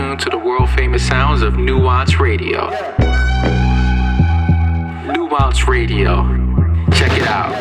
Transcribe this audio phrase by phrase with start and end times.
[0.00, 2.70] tuned to the world famous sounds of Nuance Radio.
[5.14, 6.26] Nuance Radio.
[6.92, 7.52] Check it out.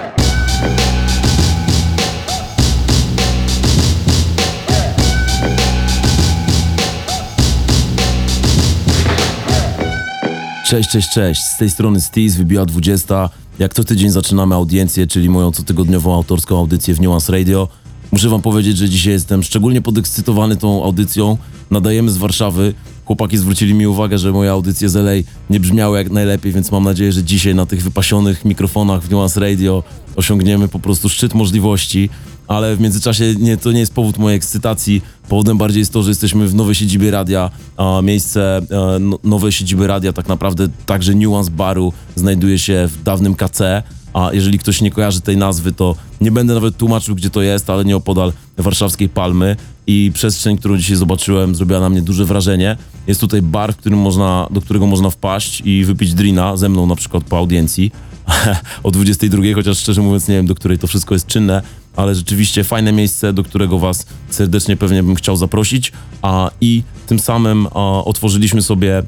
[10.65, 11.43] Cześć, cześć, cześć.
[11.43, 13.29] Z tej strony Steez, wybiła 20.
[13.59, 17.67] Jak co tydzień zaczynamy audiencję, czyli moją cotygodniową autorską audycję w Nuance Radio.
[18.11, 21.37] Muszę wam powiedzieć, że dzisiaj jestem szczególnie podekscytowany tą audycją.
[21.71, 22.73] Nadajemy z Warszawy.
[23.05, 25.11] Chłopaki zwrócili mi uwagę, że moje audycje z LA
[25.49, 29.39] nie brzmiały jak najlepiej, więc mam nadzieję, że dzisiaj na tych wypasionych mikrofonach w Nuance
[29.39, 29.83] Radio
[30.15, 32.09] osiągniemy po prostu szczyt możliwości.
[32.47, 35.01] Ale w międzyczasie nie, to nie jest powód mojej ekscytacji.
[35.29, 39.51] Powodem bardziej jest to, że jesteśmy w nowej siedzibie radia, a miejsce e, no, nowej
[39.51, 43.83] siedziby radia, tak naprawdę także Nuance Baru znajduje się w dawnym KC.
[44.13, 47.69] A jeżeli ktoś nie kojarzy tej nazwy, to nie będę nawet tłumaczył, gdzie to jest,
[47.69, 49.55] ale nieopodal warszawskiej Palmy.
[49.87, 52.77] I przestrzeń, którą dzisiaj zobaczyłem, zrobiła na mnie duże wrażenie.
[53.07, 57.23] Jest tutaj bar, można, do którego można wpaść i wypić drina ze mną na przykład
[57.23, 57.91] po audiencji
[58.83, 61.61] o 22, chociaż szczerze mówiąc nie wiem, do której to wszystko jest czynne,
[61.95, 65.91] ale rzeczywiście fajne miejsce, do którego Was serdecznie pewnie bym chciał zaprosić.
[66.21, 69.03] A, I tym samym a, otworzyliśmy sobie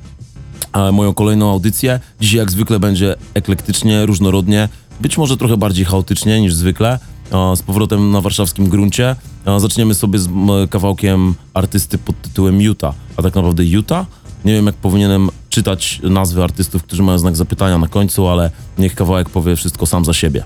[0.91, 1.99] moją kolejną audycję.
[2.19, 4.69] Dzisiaj jak zwykle będzie eklektycznie, różnorodnie,
[5.01, 6.99] być może trochę bardziej chaotycznie niż zwykle.
[7.31, 9.15] a, Z powrotem na warszawskim gruncie.
[9.45, 10.29] A, Zaczniemy sobie z
[10.69, 14.05] kawałkiem artysty pod tytułem Utah, a tak naprawdę Utah.
[14.45, 18.95] Nie wiem, jak powinienem czytać nazwy artystów, którzy mają znak zapytania na końcu, ale niech
[18.95, 20.43] kawałek powie wszystko sam za siebie.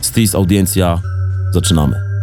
[0.00, 1.00] Stis, audiencja,
[1.52, 2.15] zaczynamy.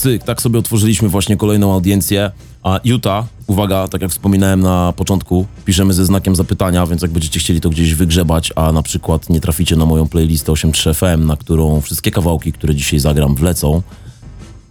[0.00, 2.30] Cyk, tak sobie otworzyliśmy właśnie kolejną audiencję.
[2.62, 7.40] A Utah, uwaga, tak jak wspominałem na początku, piszemy ze znakiem zapytania, więc jak będziecie
[7.40, 11.36] chcieli to gdzieś wygrzebać, a na przykład nie traficie na moją playlistę 8.3 FM, na
[11.36, 13.82] którą wszystkie kawałki, które dzisiaj zagram, wlecą,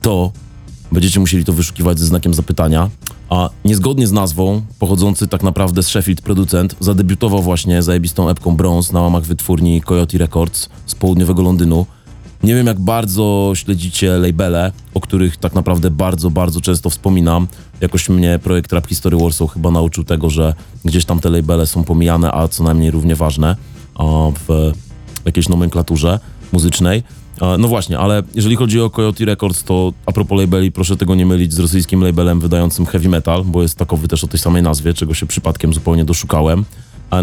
[0.02, 0.32] to
[0.92, 2.90] będziecie musieli to wyszukiwać ze znakiem zapytania.
[3.30, 8.94] A niezgodnie z nazwą, pochodzący tak naprawdę z Sheffield producent, zadebiutował właśnie zajebistą epką Bronze
[8.94, 11.86] na łamach wytwórni Coyote Records z południowego Londynu.
[12.44, 17.48] Nie wiem, jak bardzo śledzicie labele, o których tak naprawdę bardzo, bardzo często wspominam.
[17.82, 20.54] Jakoś mnie projekt Rap History Warsaw chyba nauczył tego, że
[20.86, 23.56] gdzieś tam te labele są pomijane, a co najmniej równie ważne
[24.48, 24.72] w
[25.26, 26.20] jakiejś nomenklaturze
[26.52, 27.04] muzycznej.
[27.60, 31.26] No właśnie, ale jeżeli chodzi o Coyote Records, to a propos labeli, proszę tego nie
[31.26, 34.94] mylić z rosyjskim labelem wydającym heavy metal, bo jest takowy też o tej samej nazwie,
[34.94, 36.66] czego się przypadkiem zupełnie doszukałem.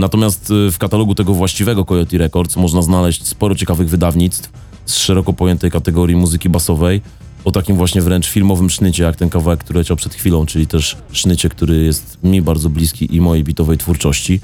[0.00, 4.50] Natomiast y, w katalogu tego właściwego Coyote Records można znaleźć sporo ciekawych wydawnictw
[4.86, 7.02] z szeroko pojętej kategorii muzyki basowej,
[7.46, 10.96] o takim właśnie wręcz filmowym sznycie, jak ten kawałek, który leciał przed chwilą, czyli też
[11.12, 14.40] sznycie, który jest mi bardzo bliski i mojej bitowej twórczości.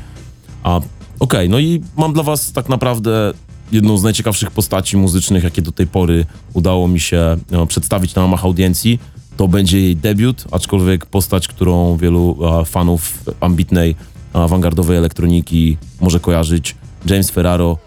[0.62, 0.80] A
[1.20, 3.32] okej, no i mam dla was tak naprawdę
[3.72, 8.22] jedną z najciekawszych postaci muzycznych, jakie do tej pory udało mi się no, przedstawić na
[8.22, 8.98] ramach audiencji.
[9.36, 13.96] To będzie jej debiut, aczkolwiek postać, którą wielu a, fanów ambitnej,
[14.32, 16.76] awangardowej elektroniki może kojarzyć.
[17.06, 17.78] James Ferraro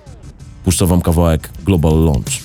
[0.63, 2.44] puszcza wam kawałek Global Launch.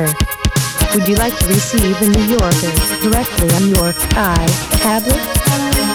[0.00, 0.14] Sir,
[0.94, 5.20] would you like to receive the New Yorker directly on your iTablet?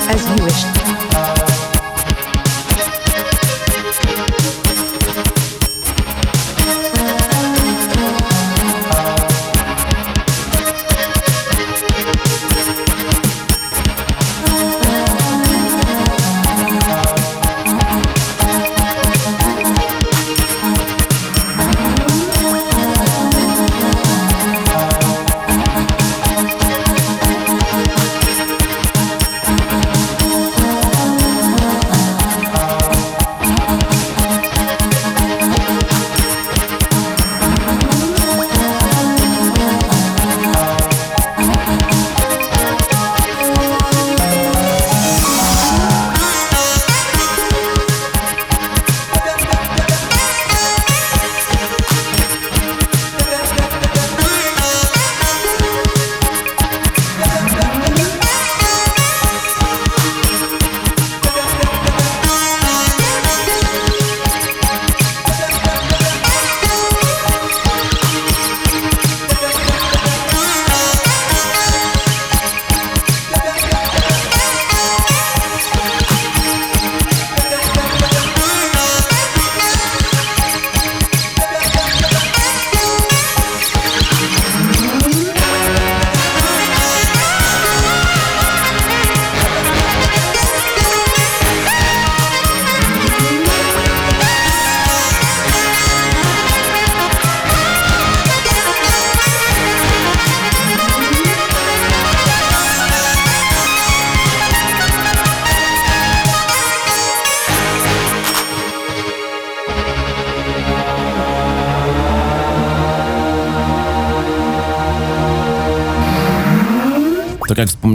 [0.08, 0.95] As you wish.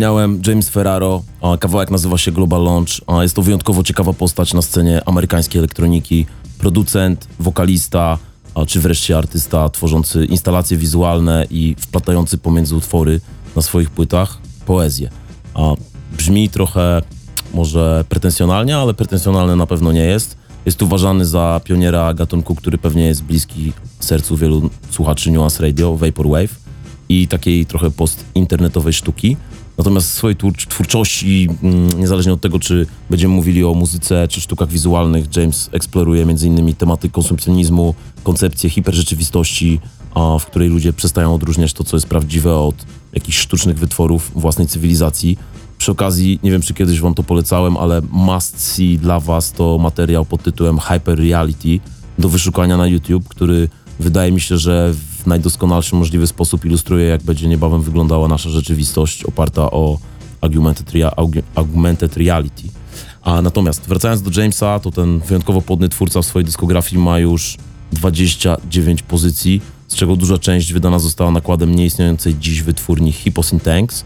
[0.00, 1.22] Wspomniałem, James Ferraro,
[1.60, 2.88] kawałek nazywa się Global Launch.
[3.22, 6.26] Jest to wyjątkowo ciekawa postać na scenie amerykańskiej elektroniki.
[6.58, 8.18] Producent, wokalista,
[8.66, 13.20] czy wreszcie artysta tworzący instalacje wizualne i wplatający pomiędzy utwory
[13.56, 15.10] na swoich płytach poezję.
[16.16, 17.02] Brzmi trochę
[17.54, 20.36] może pretensjonalnie, ale pretensjonalne na pewno nie jest.
[20.66, 26.60] Jest uważany za pioniera gatunku, który pewnie jest bliski sercu wielu słuchaczy Nuance Radio, Vaporwave
[27.08, 29.36] i takiej trochę post-internetowej sztuki.
[29.80, 34.40] Natomiast w swojej twór- twórczości, mm, niezależnie od tego, czy będziemy mówili o muzyce czy
[34.40, 36.74] sztukach wizualnych, James eksploruje m.in.
[36.74, 39.80] tematy konsumpcjonizmu, koncepcję hiperrzeczywistości,
[40.40, 42.74] w której ludzie przestają odróżniać to, co jest prawdziwe od
[43.12, 45.38] jakichś sztucznych wytworów własnej cywilizacji.
[45.78, 49.78] Przy okazji, nie wiem czy kiedyś wam to polecałem, ale must see dla was to
[49.78, 51.80] materiał pod tytułem Hyper Reality
[52.18, 53.68] do wyszukania na YouTube, który
[54.00, 59.24] wydaje mi się, że w najdoskonalszy możliwy sposób ilustruje, jak będzie niebawem wyglądała nasza rzeczywistość
[59.24, 59.98] oparta o
[60.40, 61.12] augmented, rea-
[61.54, 62.62] augmented reality.
[63.22, 67.56] A natomiast wracając do Jamesa, to ten wyjątkowo podny twórca w swojej dyskografii ma już
[67.92, 74.04] 29 pozycji, z czego duża część wydana została nakładem nieistniejącej dziś wytwórni Hippocene Tanks,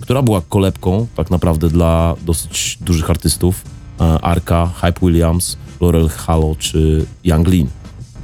[0.00, 3.64] która była kolebką tak naprawdę dla dosyć dużych artystów,
[4.00, 7.66] e, Arka, Hype Williams, Laurel Hallow czy Young Lean.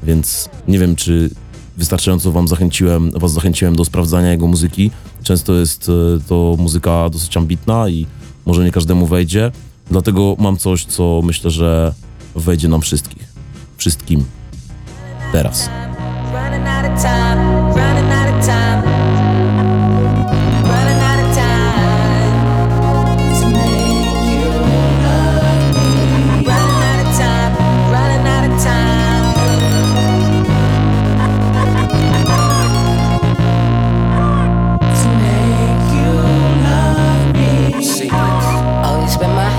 [0.02, 1.30] więc nie wiem, czy
[1.76, 4.90] wystarczająco wam zachęciłem, was zachęciłem do sprawdzania jego muzyki.
[5.22, 5.92] Często jest e,
[6.28, 8.06] to muzyka dosyć ambitna i
[8.46, 9.52] może nie każdemu wejdzie,
[9.90, 11.94] dlatego mam coś, co myślę, że
[12.34, 13.24] wejdzie nam wszystkich.
[13.76, 14.24] Wszystkim.
[15.32, 15.68] Teraz.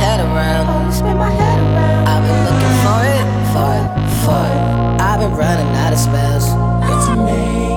[0.07, 0.65] Head around.
[0.67, 2.07] Always spin my head around.
[2.11, 3.87] I've been looking for it, for it,
[4.23, 4.61] for it.
[5.07, 6.47] I've been running out of spells.
[7.07, 7.76] To make you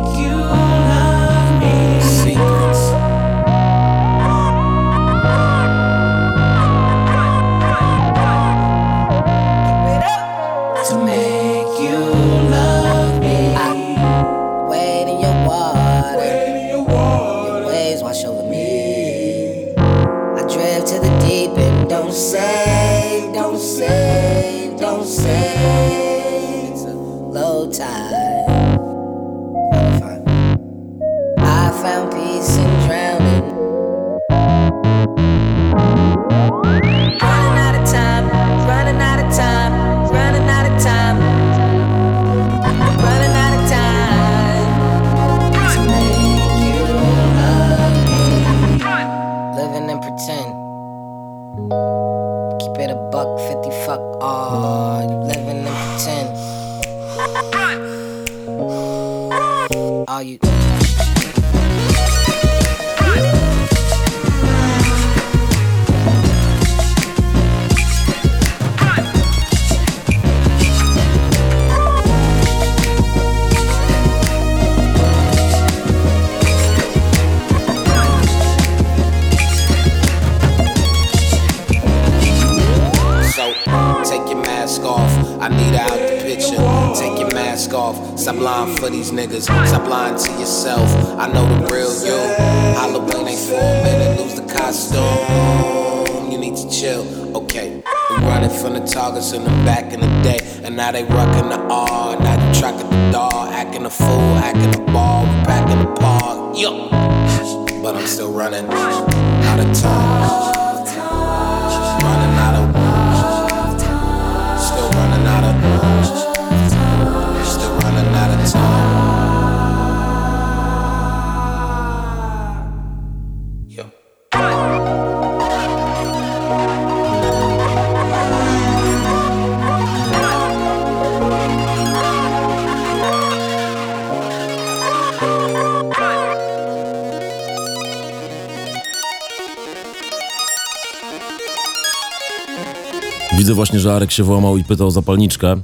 [143.81, 145.57] że Arek się włamał i pytał o zapalniczkę,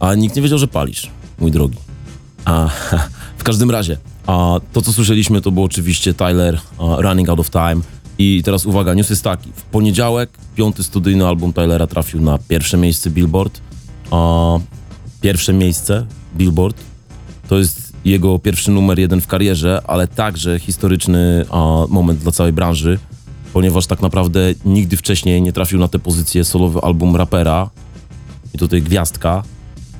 [0.00, 1.78] a nikt nie wiedział, że palisz, mój drogi.
[2.44, 2.68] A
[3.38, 3.96] w każdym razie,
[4.26, 7.80] a to co słyszeliśmy to był oczywiście Tyler Running Out of Time
[8.18, 9.52] i teraz uwaga, news jest taki.
[9.54, 13.60] W poniedziałek piąty studyjny album Tylera trafił na pierwsze miejsce Billboard.
[14.10, 14.58] A
[15.20, 16.06] pierwsze miejsce
[16.36, 16.76] Billboard
[17.48, 22.52] to jest jego pierwszy numer jeden w karierze, ale także historyczny a, moment dla całej
[22.52, 22.98] branży,
[23.54, 27.70] ponieważ tak naprawdę nigdy wcześniej nie trafił na tę pozycję solowy album rapera
[28.54, 29.42] i tutaj gwiazdka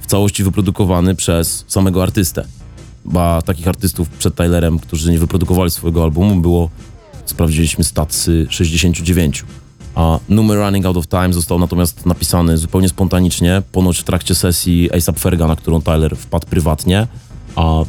[0.01, 2.47] w całości wyprodukowany przez samego artystę.
[3.05, 6.71] Bo takich artystów przed Tylerem, którzy nie wyprodukowali swojego albumu, było,
[7.25, 9.45] sprawdziliśmy statsy 69.
[9.95, 14.91] A numer Running Out of Time został natomiast napisany zupełnie spontanicznie, ponoć w trakcie sesji
[14.93, 17.07] A$AP Ferga, na którą Tyler wpadł prywatnie,
[17.57, 17.85] a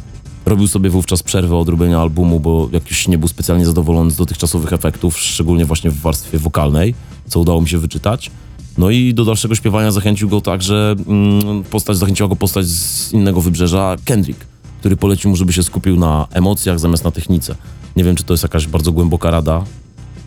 [0.46, 4.72] robił sobie wówczas przerwę od robienia albumu, bo jakiś nie był specjalnie zadowolony z dotychczasowych
[4.72, 6.94] efektów, szczególnie właśnie w warstwie wokalnej,
[7.26, 8.30] co udało mi się wyczytać.
[8.78, 13.40] No i do dalszego śpiewania zachęcił go także mm, postać, zachęciła go postać z innego
[13.40, 14.46] wybrzeża, Kendrick,
[14.80, 17.54] który polecił mu, żeby się skupił na emocjach zamiast na technice.
[17.96, 19.64] Nie wiem, czy to jest jakaś bardzo głęboka rada,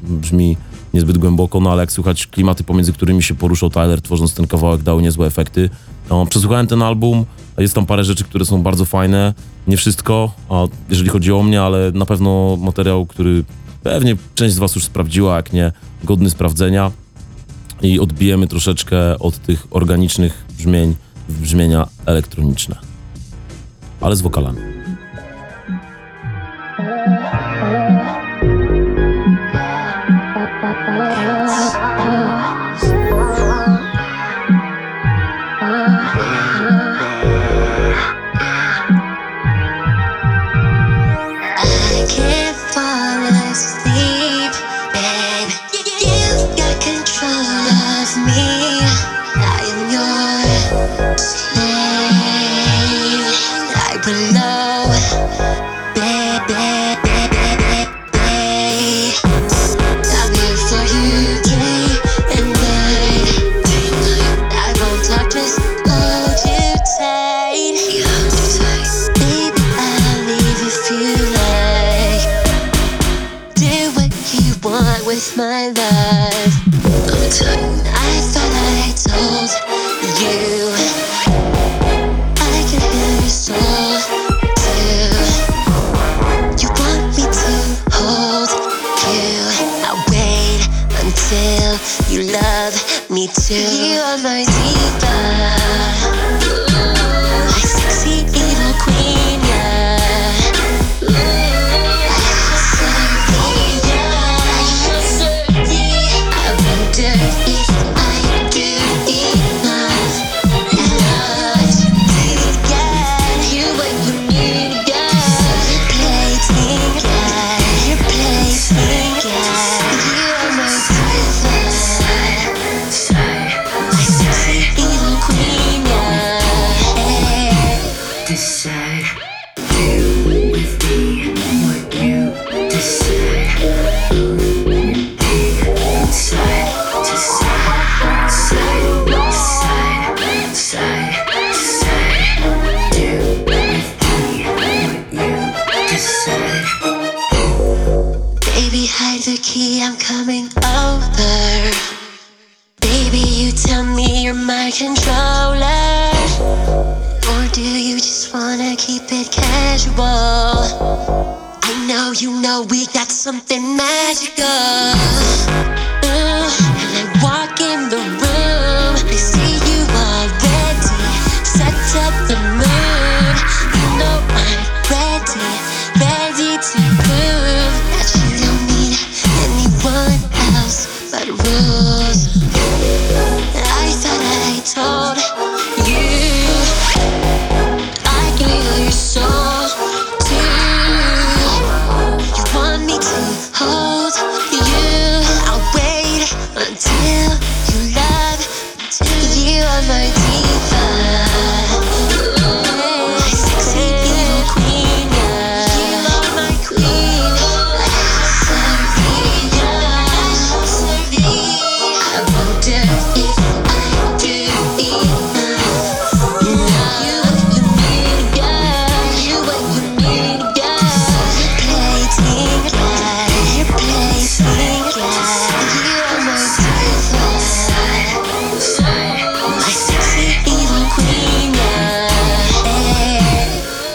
[0.02, 0.58] brzmi
[0.93, 4.81] niezbyt głęboko, no ale jak słychać klimaty, pomiędzy którymi się poruszał Tyler, tworząc ten kawałek,
[4.81, 5.69] dały niezłe efekty.
[6.10, 7.25] No, przesłuchałem ten album,
[7.58, 9.34] jest tam parę rzeczy, które są bardzo fajne,
[9.67, 13.43] nie wszystko, a jeżeli chodzi o mnie, ale na pewno materiał, który
[13.84, 15.72] pewnie część z was już sprawdziła, jak nie,
[16.03, 16.91] godny sprawdzenia
[17.81, 20.96] i odbijemy troszeczkę od tych organicznych brzmień
[21.29, 22.75] w brzmienia elektroniczne,
[24.01, 24.79] ale z wokalami.
[93.50, 93.84] Me too.
[93.84, 94.79] You are my diva.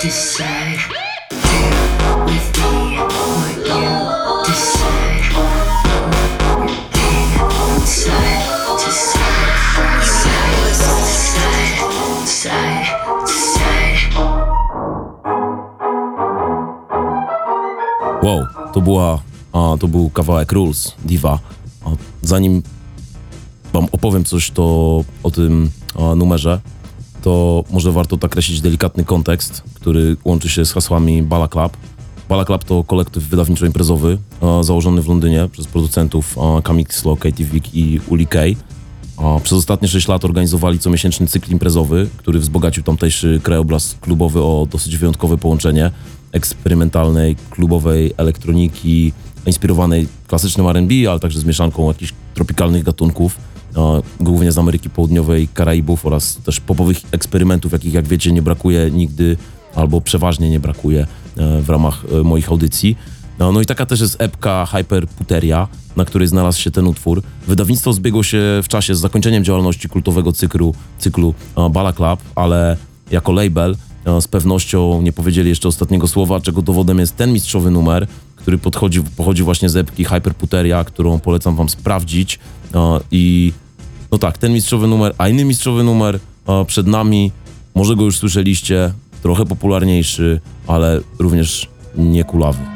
[0.05, 0.11] To.
[18.23, 21.39] Wow, to była, a, to był kawałek Rules, Diva.
[21.85, 21.91] A,
[22.23, 22.63] zanim
[23.73, 26.61] wam opowiem coś to o tym a, numerze,
[27.25, 31.77] to może warto nakreślić delikatny kontekst, który łączy się z hasłami Bala Club.
[32.29, 37.75] Bala Club to kolektyw wydawniczo-imprezowy a, założony w Londynie przez producentów a, Kamixlo, Katie Vick
[37.75, 38.41] i Uli K.
[39.17, 44.67] A, Przez ostatnie 6 lat organizowali comiesięczny cykl imprezowy, który wzbogacił tamtejszy krajobraz klubowy o
[44.71, 45.91] dosyć wyjątkowe połączenie
[46.33, 49.13] eksperymentalnej, klubowej elektroniki,
[49.47, 53.54] inspirowanej klasycznym R&B, ale także z mieszanką jakichś tropikalnych gatunków, e,
[54.21, 59.37] głównie z Ameryki Południowej, Karaibów oraz też popowych eksperymentów, jakich jak wiecie nie brakuje nigdy
[59.75, 61.07] albo przeważnie nie brakuje
[61.37, 62.97] e, w ramach e, moich audycji.
[63.39, 67.23] No, no i taka też jest epka Hyperputeria, na której znalazł się ten utwór.
[67.47, 72.77] Wydawnictwo zbiegło się w czasie z zakończeniem działalności kultowego cyklu, cyklu e, Bala Club, ale
[73.11, 73.77] jako label
[74.21, 78.07] z pewnością nie powiedzieli jeszcze ostatniego słowa, czego dowodem jest ten mistrzowy numer,
[78.37, 82.39] który podchodzi, pochodzi właśnie z epki Hyperputeria, którą polecam wam sprawdzić.
[83.11, 83.53] I
[84.15, 87.33] no tak, ten mistrzowy numer, a inny mistrzowy numer e, przed nami,
[87.75, 92.74] może go już słyszeliście, trochę popularniejszy, ale również niekulawy.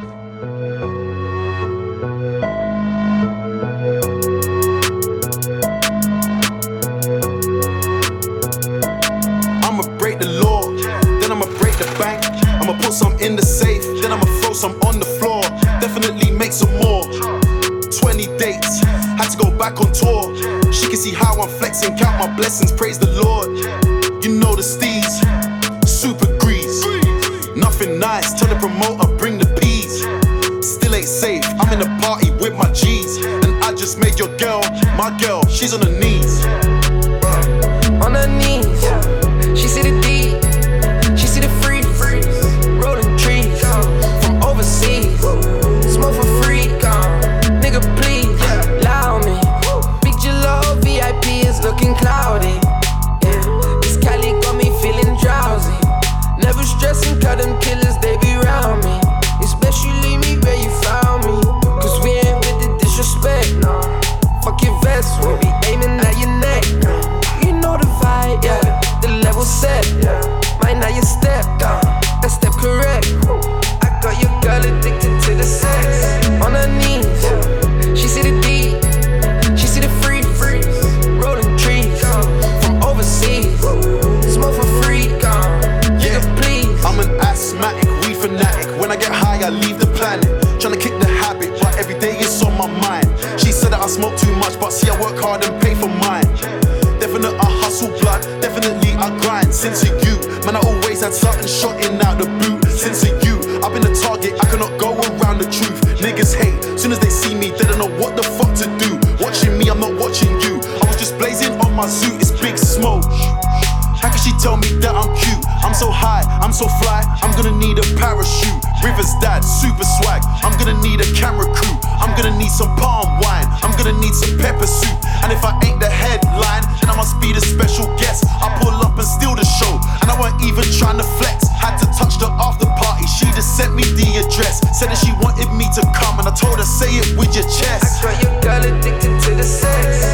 [134.39, 134.79] Me address.
[134.79, 137.45] Said that she wanted me to come, and I told her say it with your
[137.45, 138.05] chest.
[138.05, 140.08] I Got your girl addicted to the sex.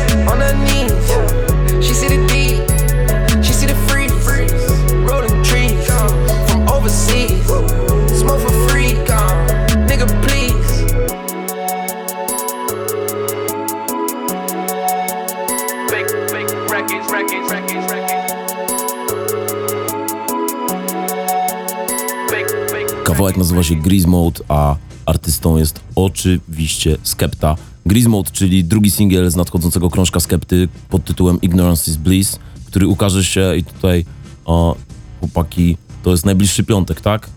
[23.25, 27.57] Kawałek nazywa się Grease Mode, a artystą jest oczywiście Skepta.
[27.87, 32.87] Grease Mode, czyli drugi singiel z nadchodzącego krążka Skepty pod tytułem Ignorance is Bliss, który
[32.87, 34.05] ukaże się i tutaj
[34.45, 34.77] o,
[35.21, 37.31] chłopaki, to jest najbliższy piątek, tak?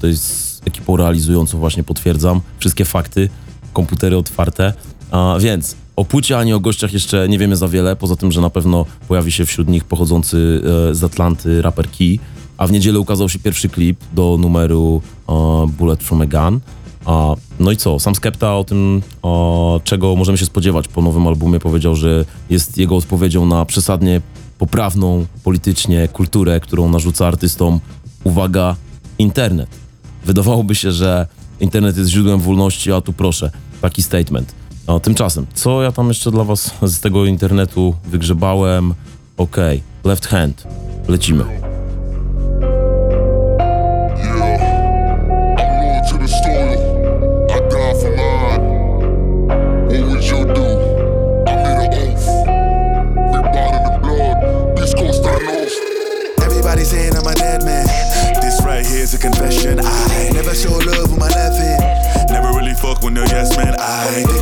[0.00, 3.28] To jest z ekipą realizującą właśnie potwierdzam wszystkie fakty,
[3.72, 4.72] komputery otwarte.
[5.10, 8.40] A, więc o płycie ani o gościach jeszcze nie wiemy za wiele, poza tym, że
[8.40, 12.18] na pewno pojawi się wśród nich pochodzący e, z Atlanty raper Key,
[12.60, 16.60] a w niedzielę ukazał się pierwszy klip do numeru e, Bullet from a Gun.
[17.04, 17.98] A, no i co?
[18.00, 22.78] Sam Skepta o tym, o, czego możemy się spodziewać po nowym albumie, powiedział, że jest
[22.78, 24.20] jego odpowiedzią na przesadnie
[24.58, 27.80] poprawną politycznie kulturę, którą narzuca artystom,
[28.24, 28.76] uwaga,
[29.18, 29.68] internet.
[30.24, 31.26] Wydawałoby się, że
[31.60, 34.54] internet jest źródłem wolności, a tu proszę, taki statement.
[34.86, 38.94] A tymczasem, co ja tam jeszcze dla was z tego internetu wygrzebałem?
[39.36, 40.66] Okej, left hand,
[41.08, 41.79] lecimy.
[64.10, 64.26] Man.
[64.26, 64.39] I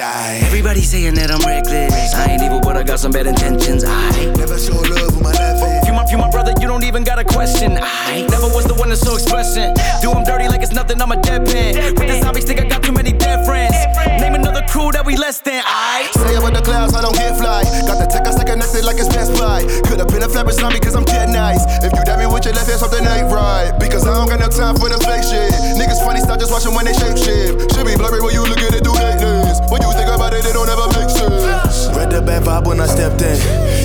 [0.00, 0.40] die.
[0.48, 2.14] Everybody saying that I'm reckless.
[2.16, 3.84] I ain't evil, but I got some bad intentions.
[3.84, 5.84] I Never show love with my left hand.
[5.86, 7.76] you my, you my brother, you don't even got a question.
[7.76, 9.76] I never was the one that's so expressing.
[10.00, 12.00] Do 'em dirty like it's nothing, I'm a deadpan.
[12.00, 13.76] With the zombies, think I got too many dead friends.
[14.22, 15.60] Name another crew that we less than.
[15.66, 17.60] I Say about the clouds, I don't get fly.
[17.84, 19.60] Got the tech, I stay connected like it's Best Buy.
[19.84, 21.60] Could've been a flapper zombie cause I'm dead nice.
[21.84, 23.76] If you dab me with your left hand, something ain't right.
[23.78, 25.52] Because I don't got no time for the fake shit.
[25.76, 27.76] Niggas funny, stop just watching when they shape shift.
[27.76, 29.29] Should be blurry when you look at it through thickness.
[29.70, 31.86] When you think about it, it don't ever make sense.
[31.94, 33.38] Read the bad vibe when I stepped in.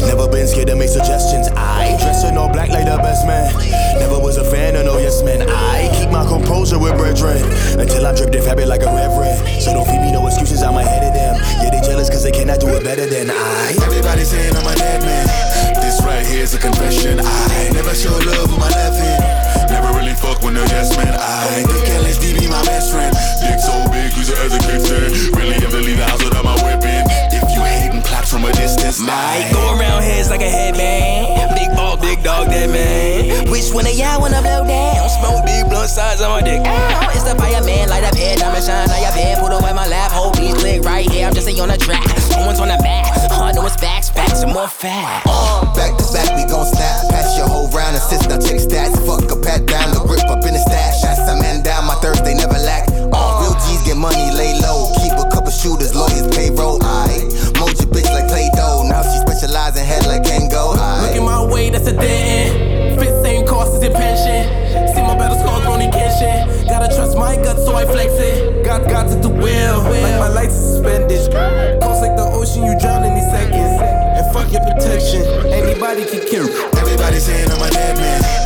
[0.10, 1.48] Never been scared to make suggestions.
[1.54, 3.54] I dress in all black like the best man.
[4.00, 5.46] Never was a fan of no yes man.
[5.48, 7.38] I keep my composure with brethren
[7.78, 9.62] until I drip their habit like a reverend.
[9.62, 11.36] So don't feed me no excuses, I'm ahead of them.
[11.62, 13.78] Yeah, they jealous cause they cannot do it better than I.
[13.86, 15.55] Everybody saying I'm a dead man.
[15.96, 17.22] This right here is a confession.
[17.24, 19.72] I never show love with my left hand.
[19.72, 21.16] Never really fuck with no yes man.
[21.16, 23.16] I think LSD be my best friend.
[23.40, 25.40] Dick so big, use it as a kickstand.
[25.40, 27.06] Really have to leave the house without my whipping.
[27.32, 31.55] If you and plot from a distance, I go around heads like a headband.
[31.76, 33.50] Big big dog, that man.
[33.50, 35.10] Which one of y'all wanna blow down?
[35.10, 36.62] Smoke big blunt size on my dick.
[36.62, 38.88] Ow, it's the fireman, light up head, diamond shine.
[38.88, 40.12] Now your bed, put away my lap.
[40.12, 41.28] Whole piece click right here.
[41.28, 42.06] I'm just a on the track.
[42.32, 43.06] Someone's on the back.
[43.32, 45.28] Hard it's facts, facts, and more facts.
[45.28, 47.10] Uh, back to back, we gon' snap.
[47.12, 48.96] Pass your whole round, assist, now check stats.
[49.04, 51.02] Fuck a pat down, the grip up in the stash.
[51.02, 52.88] Shots a man down, my Thursday never lack.
[53.12, 54.94] All real G's get money, lay low.
[55.02, 56.80] Keep a couple shooters, lawyers, payroll.
[56.80, 57.28] Aight,
[57.60, 58.88] mold your bitch like Play Doh.
[58.88, 60.80] Now she specialize in head like Kango.
[61.04, 63.00] Looking my way, that's a dead end.
[63.00, 64.46] Fit same cost as your pension.
[64.94, 66.68] See my battle scars, Ronnie Kenshin.
[66.68, 68.64] Gotta trust my gut, so I flex it.
[68.66, 69.82] Got, got to the well.
[69.84, 71.32] Like my lights suspended.
[71.82, 73.82] Coast like the ocean, you drown in these seconds.
[74.18, 75.24] And fuck your protection.
[75.52, 76.48] Anybody can kill.
[76.78, 78.45] Everybody saying I'm a dead man.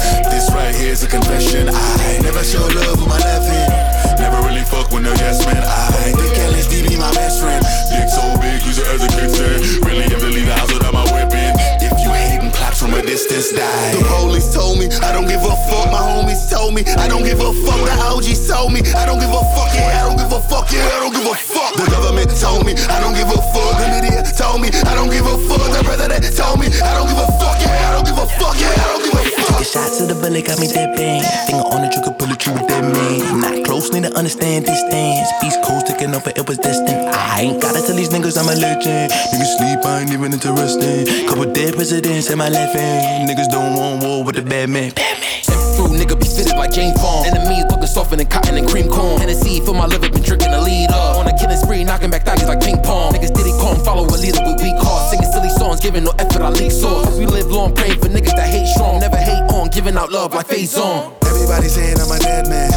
[30.22, 31.24] Belly, got me dipping.
[31.48, 33.40] Finger on the trigger, pull it true with that man.
[33.40, 35.28] Not close, need to understand distance.
[35.44, 37.08] East Coast taking over, it was destined.
[37.10, 39.12] I ain't gotta tell these niggas I'm a legend.
[39.12, 41.08] Niggas sleep, I ain't even interested.
[41.28, 43.30] Couple dead presidents in my left hand.
[43.30, 44.92] Niggas don't want war with the bad man.
[44.92, 47.40] Through nigga be fitted like Jane Fonda.
[47.40, 49.20] Enemies looking softer than cotton and cream corn.
[49.20, 51.18] Hennessy for my liver, been drinking the lead up.
[51.18, 53.14] On a killing spree, knocking back thighies like ping pong.
[53.14, 55.12] Niggas diddy come, follow a leader with weak hearts.
[55.12, 57.18] Singing silly songs, giving no effort, I leak sauce.
[57.18, 59.00] We live long, praying for niggas that hate strong.
[59.00, 61.14] Never hate on, giving out love like phase on.
[61.26, 62.72] Everybody saying I'm a dead man.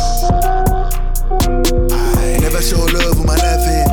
[1.93, 3.92] I never show love with my left hand.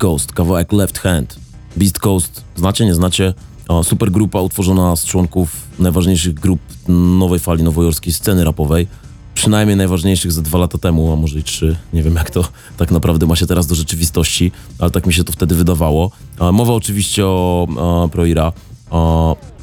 [0.00, 1.36] Coast, kawałek Left Hand.
[1.76, 3.34] Beast Coast, znacie, nie znacie?
[3.82, 8.86] Super grupa utworzona z członków najważniejszych grup nowej fali nowojorskiej sceny rapowej.
[9.34, 11.76] Przynajmniej najważniejszych ze dwa lata temu, a może i trzy.
[11.92, 12.44] Nie wiem, jak to
[12.76, 16.10] tak naprawdę ma się teraz do rzeczywistości, ale tak mi się to wtedy wydawało.
[16.52, 18.52] Mowa oczywiście o, Proira,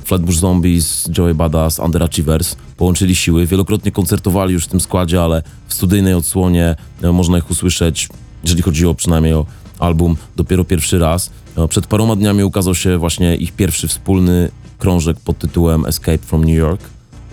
[0.05, 3.45] Flatbush Zombies, Joey Badass, Underachievers połączyli siły.
[3.45, 8.09] Wielokrotnie koncertowali już w tym składzie, ale w studyjnej odsłonie e, można ich usłyszeć,
[8.43, 9.45] jeżeli chodzi o przynajmniej o
[9.79, 11.31] album, dopiero pierwszy raz.
[11.57, 16.45] E, Przed paroma dniami ukazał się właśnie ich pierwszy wspólny krążek pod tytułem Escape from
[16.45, 16.81] New York,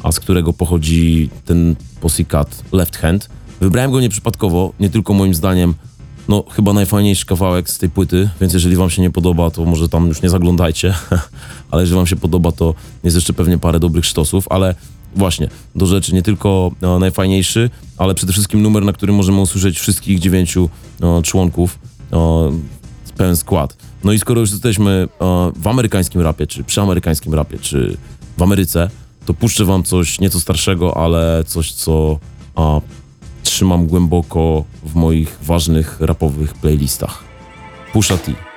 [0.03, 3.29] a z którego pochodzi ten Pussycat Left Hand.
[3.61, 5.75] Wybrałem go nieprzypadkowo, nie tylko moim zdaniem
[6.29, 9.89] no chyba najfajniejszy kawałek z tej płyty, więc jeżeli wam się nie podoba, to może
[9.89, 10.95] tam już nie zaglądajcie,
[11.71, 14.75] ale jeżeli wam się podoba, to jest jeszcze pewnie parę dobrych sztosów, ale
[15.17, 19.79] właśnie, do rzeczy nie tylko e, najfajniejszy, ale przede wszystkim numer, na którym możemy usłyszeć
[19.79, 20.69] wszystkich dziewięciu
[21.03, 21.79] e, członków,
[22.15, 22.53] e,
[23.17, 23.77] pełen skład.
[24.05, 27.97] No i skoro już jesteśmy e, w amerykańskim rapie, czy przy amerykańskim rapie, czy
[28.37, 28.91] w Ameryce,
[29.27, 32.19] to puszczę wam coś nieco starszego, ale coś, co
[33.43, 37.25] trzymam głęboko w moich ważnych rapowych playlistach.
[37.93, 38.54] Pusha T.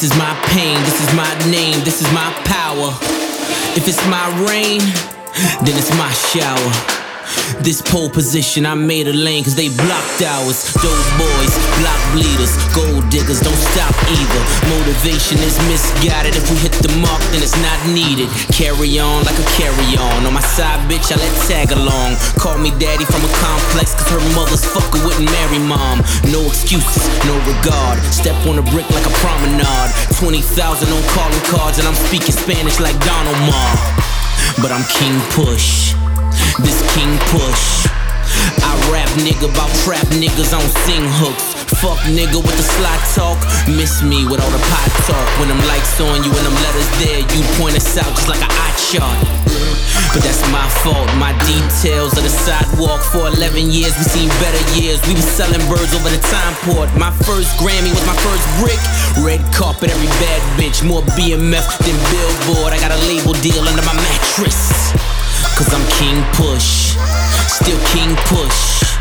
[0.00, 0.82] This is my pain.
[0.84, 1.84] This is my name.
[1.84, 2.88] This is my power.
[3.76, 4.80] If it's my rain,
[5.62, 6.99] then it's my shower.
[7.60, 10.72] This pole position, I made a lane cause they blocked ours.
[10.80, 14.42] Dope boys, block bleeders, gold diggers, don't stop either.
[14.72, 16.40] Motivation is misguided.
[16.40, 18.32] If we hit the mark, then it's not needed.
[18.48, 20.24] Carry on like a carry on.
[20.24, 22.16] On my side, bitch, I let tag along.
[22.40, 26.00] Call me daddy from a complex cause her mother's fucker wouldn't marry mom.
[26.32, 28.00] No excuses, no regard.
[28.08, 29.92] Step on a brick like a promenade.
[30.16, 30.48] 20,000
[30.88, 33.68] on calling cards, and I'm speaking Spanish like Don Omar.
[34.64, 35.92] But I'm King Push.
[36.62, 37.86] This King Push.
[38.62, 41.54] I rap nigga about trap niggas on sing hooks.
[41.80, 43.38] Fuck nigga with the sly talk.
[43.68, 45.28] Miss me with all the pot talk.
[45.38, 48.42] When them lights on you and them letters there, you point us out just like
[48.42, 49.18] an eye chart.
[50.12, 51.06] But that's my fault.
[51.22, 53.94] My details of the sidewalk for 11 years.
[53.96, 54.98] We seen better years.
[55.06, 56.90] We was selling birds over the time port.
[56.98, 58.80] My first Grammy was my first brick.
[59.22, 60.82] Red carpet, every bad bitch.
[60.82, 62.74] More BMF than Billboard.
[62.74, 65.09] I got a label deal under my mattress.
[65.60, 66.96] Cause I'm King Push.
[67.46, 68.96] Still King Push.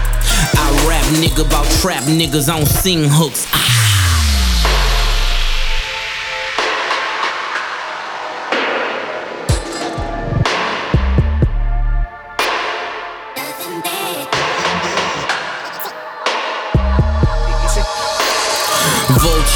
[0.57, 3.47] I rap nigga about trap niggas on sing hooks.
[3.53, 3.88] Ah.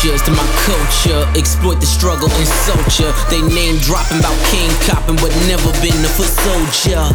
[0.03, 3.07] Vultures to my culture, exploit the struggle, insult ya.
[3.31, 7.07] They name dropping about king copping, but never been a foot soldier.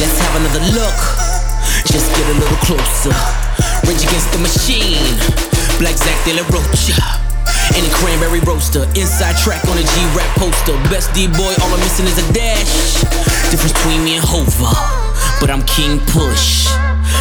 [0.00, 1.00] Let's have another look.
[1.84, 3.12] Just get a little closer.
[3.84, 5.04] Rage against the machine.
[5.76, 6.96] Black Zack De La Rocha.
[7.76, 8.88] In a cranberry roaster.
[8.96, 10.72] Inside track on a G-Rap poster.
[10.88, 13.04] Best D-boy, all I'm missing is a dash.
[13.52, 14.72] Difference between me and Hova.
[15.44, 16.72] But I'm King Push.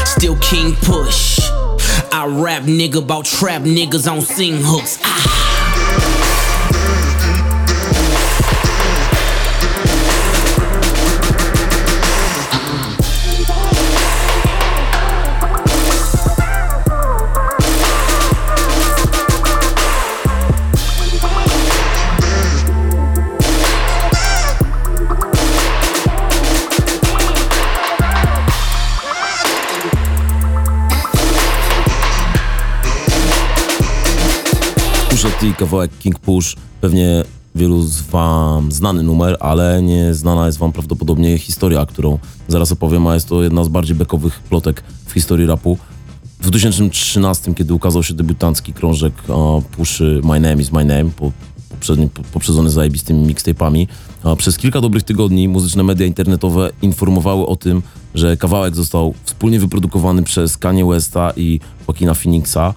[0.07, 1.60] Still King Push.
[2.13, 4.99] I rap nigga about trap niggas on sing hooks.
[5.03, 5.50] Ah.
[35.29, 37.23] T, kawałek King Push, pewnie
[37.55, 43.07] wielu z wam znany numer, ale nie znana jest wam prawdopodobnie historia, którą zaraz opowiem,
[43.07, 45.77] a jest to jedna z bardziej bekowych plotek w historii rapu.
[46.39, 51.31] W 2013, kiedy ukazał się debiutancki krążek o, Puszy My Name is My Name, po,
[51.69, 53.87] poprzedni, po, poprzedzony zajebistymi mixtape'ami,
[54.37, 57.81] przez kilka dobrych tygodni muzyczne media internetowe informowały o tym,
[58.15, 62.73] że kawałek został wspólnie wyprodukowany przez Kanye Westa i Joaquina Phoenixa.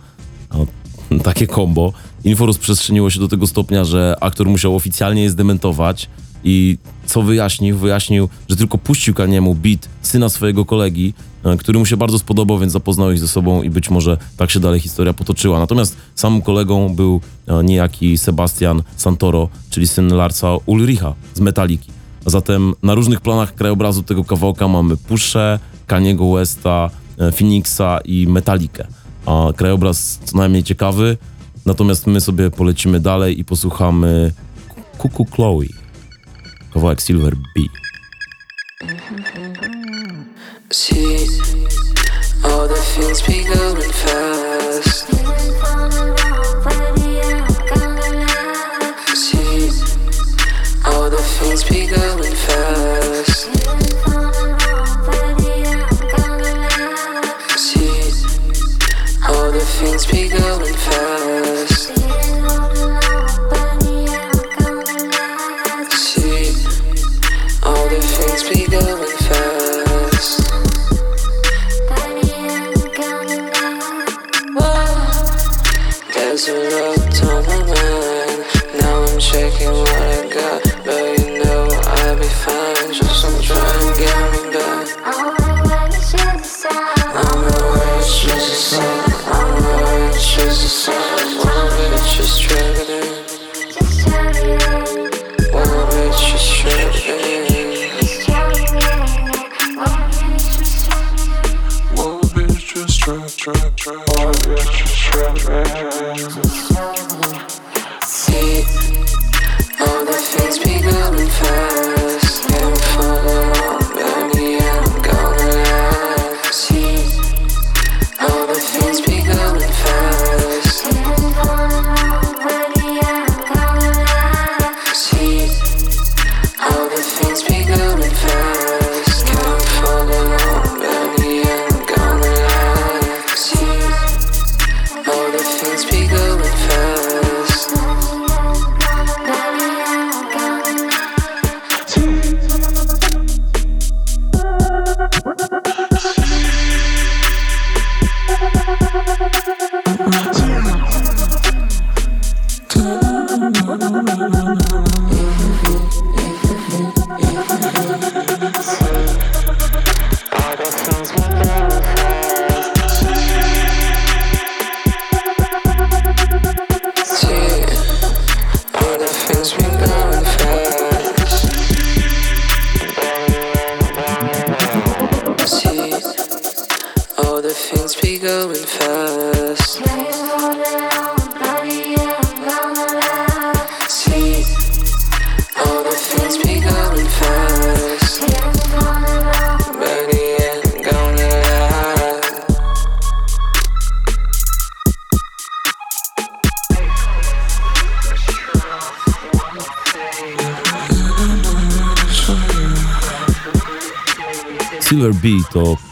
[1.25, 1.93] Takie kombo.
[2.25, 6.09] Info rozprzestrzeniło się do tego stopnia, że aktor musiał oficjalnie je zdementować
[6.45, 7.79] i co wyjaśnił?
[7.79, 12.59] Wyjaśnił, że tylko puścił Kaniemu beat syna swojego kolegi, e, który mu się bardzo spodobał,
[12.59, 15.59] więc zapoznał ich ze sobą i być może tak się dalej historia potoczyła.
[15.59, 21.93] Natomiast samym kolegą był e, niejaki Sebastian Santoro, czyli syn Larsa Ulricha z Metaliki.
[22.27, 28.27] A zatem na różnych planach krajobrazu tego kawałka mamy Puszę, Kaniego Westa, e, Phoenixa i
[28.27, 28.87] Metalikę.
[29.27, 31.17] A krajobraz co najmniej ciekawy,
[31.67, 34.33] natomiast my sobie polecimy dalej i posłuchamy
[34.99, 35.67] Kuku Chloe,
[36.75, 37.63] kawałek Silver B.
[42.45, 44.44] All the things be going fast.
[76.45, 78.45] Cause you looked on my mind
[78.79, 83.57] Now I'm shaking what I got But you know I'll be fine Just don't try
[83.81, 88.21] and get me back I'm aware it's just a sign I'm aware it's
[90.35, 93.09] just a sign One bitch is tripping
[95.51, 97.09] One bitch is tripping
[101.95, 103.55] One bitch is tripping One
[104.35, 106.64] bitch is tripping I'm drum, drum,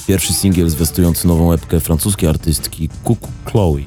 [0.07, 3.83] pierwszy singiel zwiastujący nową epkę francuskiej artystki Kuku Chloe.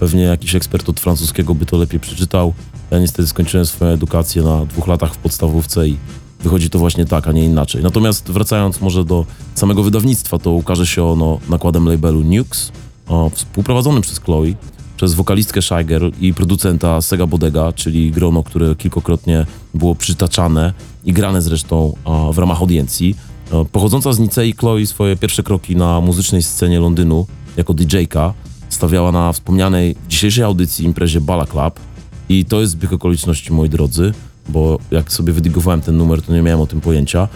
[0.00, 2.54] Pewnie jakiś ekspert od francuskiego by to lepiej przeczytał.
[2.90, 5.96] Ja niestety skończyłem swoją edukację na dwóch latach w podstawówce i
[6.40, 7.82] wychodzi to właśnie tak, a nie inaczej.
[7.82, 12.72] Natomiast wracając może do samego wydawnictwa, to ukaże się ono nakładem labelu Nukes,
[13.08, 14.54] o, współprowadzonym przez Chloe,
[14.96, 20.72] przez wokalistkę Shy Girl i producenta Sega Bodega, czyli grono, które kilkokrotnie było przytaczane
[21.04, 21.96] i grane zresztą
[22.32, 23.16] w ramach audiencji.
[23.52, 27.26] E, Pochodząca z Nicei, Chloe swoje pierwsze kroki na muzycznej scenie Londynu
[27.56, 28.34] jako DJ-ka
[28.68, 31.80] stawiała na wspomnianej dzisiejszej audycji imprezie Bala Club
[32.28, 34.12] i to jest zbieg okoliczności, moi drodzy,
[34.48, 37.28] bo jak sobie wydigowałem ten numer, to nie miałem o tym pojęcia.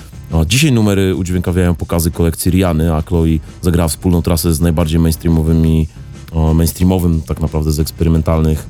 [0.46, 5.88] Dzisiaj numery udźwiękawiają pokazy kolekcji Riany, a Chloe zagrała wspólną trasę z najbardziej mainstreamowymi,
[6.54, 8.66] mainstreamowym tak naprawdę z eksperymentalnych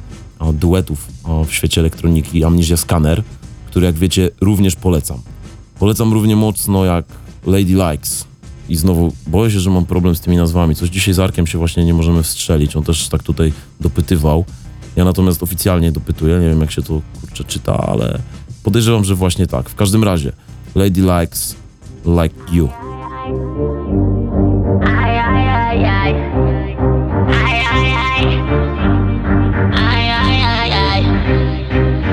[0.53, 1.09] duetów
[1.47, 3.23] w świecie elektroniki Amnesia Scanner,
[3.67, 5.19] który jak wiecie również polecam.
[5.79, 7.05] Polecam równie mocno jak
[7.47, 8.25] Lady Likes.
[8.69, 10.75] I znowu boję się, że mam problem z tymi nazwami.
[10.75, 12.77] Coś dzisiaj z Arkiem się właśnie nie możemy wstrzelić.
[12.77, 14.45] On też tak tutaj dopytywał.
[14.97, 16.39] Ja natomiast oficjalnie dopytuję.
[16.39, 18.19] Nie wiem, jak się to kurczę czyta, ale
[18.63, 19.71] podejrzewam, że właśnie tak.
[19.71, 20.33] W każdym razie,
[20.75, 21.57] Lady Likes
[22.07, 22.69] Like You.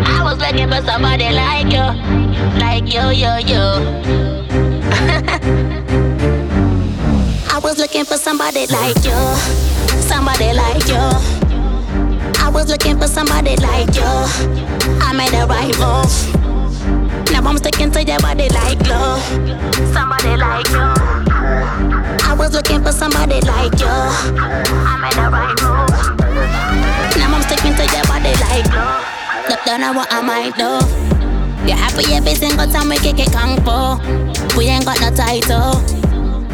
[0.06, 1.86] I was for somebody like you.
[2.60, 4.23] Like you, you, you.
[7.94, 9.22] Looking for somebody like you.
[10.02, 11.06] Somebody like you.
[12.42, 14.14] I was looking for somebody like you.
[14.98, 16.10] I made the right move.
[17.32, 19.22] Now I'm sticking to your body like glue.
[19.94, 20.90] Somebody like you.
[22.26, 23.86] I was looking for somebody like you.
[23.86, 26.18] I made the right move.
[27.22, 29.54] Now I'm sticking to your body like glue.
[29.54, 30.82] Look, don't know what I might do.
[31.68, 34.58] You're happy every single time we kick it kung fu.
[34.58, 36.03] We ain't got no title.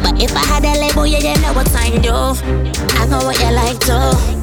[0.02, 2.12] But if I had a label, yeah, you know what time do.
[2.12, 4.40] I know what you like to.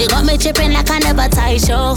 [0.00, 1.94] You got me tripping like I never tie show.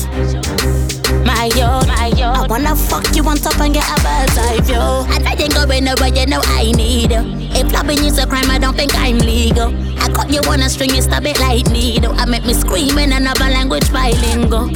[1.26, 2.30] My yo, my yo.
[2.30, 4.78] I wanna fuck you on top and get a bird's eye view.
[5.14, 7.24] And I ain't going nowhere, you know I need you.
[7.58, 9.74] If loving you's a crime, I don't think I'm legal.
[10.00, 12.14] I got you on a string, you stab it like needle.
[12.14, 14.68] I make me scream in another language bilingual.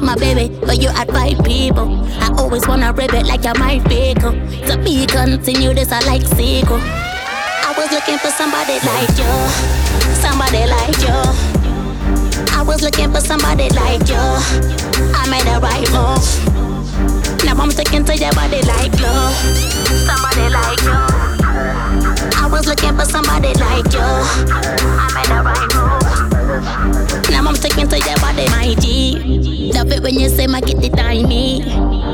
[0.00, 2.06] My baby, but you had five people.
[2.22, 4.32] I always wanna rip it like you're my vehicle.
[4.68, 6.80] To be continue this, I like sequel.
[7.78, 9.30] I was looking for somebody like you,
[10.18, 11.14] somebody like you.
[12.50, 14.18] I was looking for somebody like you.
[15.14, 17.44] I made the right move.
[17.44, 19.30] Now I'm sticking to your body like glue.
[20.10, 20.98] Somebody like you.
[22.34, 24.02] I was looking for somebody like you.
[24.02, 27.30] I made the right move.
[27.30, 29.70] Now I'm sticking to your body, my G.
[29.72, 31.62] Love it when you say my get the timey.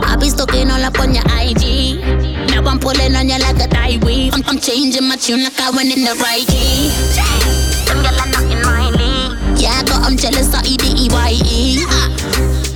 [0.04, 2.23] I be stalking all up on your IG.
[2.55, 4.32] Now I'm pulling on you like a tie weave.
[4.32, 6.88] I'm, I'm changing my tune like I went in the right key.
[7.84, 9.61] Them girl are in my league.
[9.61, 11.84] Yeah, but I'm jealous of E-D-E-Y-E.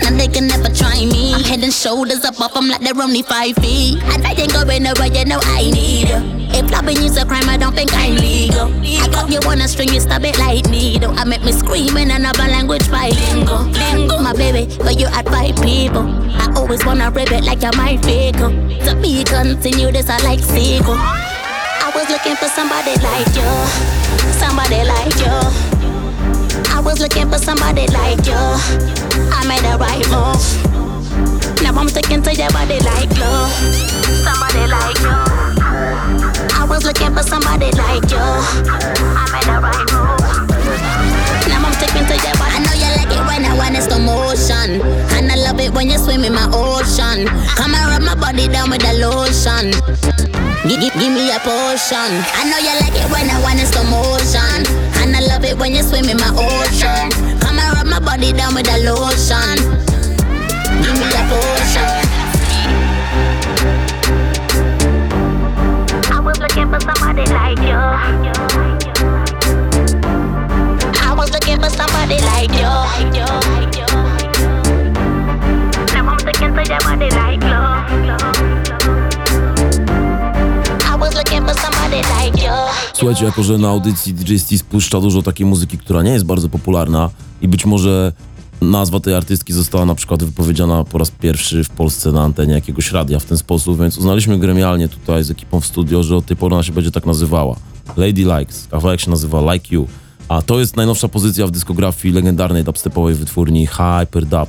[0.03, 1.33] Now they can never try me.
[1.33, 4.03] I'm head and shoulders above them like they're only five feet.
[4.03, 6.38] I ain't going nowhere, you know I need you.
[6.55, 8.69] If loving you's a crime, I don't think I'm legal.
[8.83, 11.13] I got you on a string, you stab it like needle.
[11.19, 13.65] I make me scream in another language bilingual.
[13.65, 14.19] Lingo, lingo.
[14.23, 16.07] my baby, but you had five people.
[16.33, 18.51] I always wanna rip it like you're my vehicle.
[18.87, 20.97] To be continue this, I like sequel.
[20.97, 23.51] I was looking for somebody like you,
[24.39, 25.79] somebody like you.
[26.75, 28.39] I was looking for somebody like you.
[29.35, 30.69] I made the right move.
[31.63, 33.47] Now I'm sticking to your body like glue.
[34.23, 35.28] Somebody like you.
[36.69, 38.21] Was looking for somebody like you.
[38.21, 40.21] I made the right move.
[41.49, 42.37] Now I'm sticking to your.
[42.37, 44.85] I know you like it when I want it slow motion.
[45.17, 47.25] And I love it when you swim in my ocean.
[47.57, 49.73] Come and rub my body down with the lotion.
[50.69, 52.11] Give, give, give me a potion.
[52.37, 54.69] I know you like it when I want it slow motion.
[55.01, 57.09] And I love it when you swim in my ocean.
[57.41, 59.57] Come and rub my body down with the lotion.
[60.85, 61.58] Give me a potion.
[81.19, 82.53] Looking for somebody like you.
[82.93, 86.49] Słuchajcie, jako że na audycji DJ Steve spuszcza dużo takiej muzyki, która nie jest bardzo
[86.49, 87.11] popularna
[87.41, 88.13] i być może
[88.61, 92.93] nazwa tej artystki została na przykład wypowiedziana po raz pierwszy w Polsce na antenie jakiegoś
[92.93, 96.37] radia w ten sposób, więc uznaliśmy gremialnie tutaj z ekipą w studio, że od tej
[96.37, 97.57] pory ona się będzie tak nazywała.
[97.97, 99.87] Lady Likes, kawałek się nazywa Like You,
[100.29, 104.49] a to jest najnowsza pozycja w dyskografii legendarnej dubstepowej wytwórni Hyper Dub.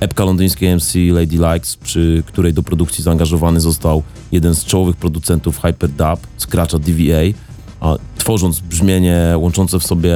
[0.00, 5.60] Epka londyńskiej MC Lady Likes, przy której do produkcji zaangażowany został jeden z czołowych producentów
[5.62, 6.20] Hyper Dub,
[6.80, 7.22] DVA,
[7.80, 10.14] a tworząc brzmienie łączące w sobie,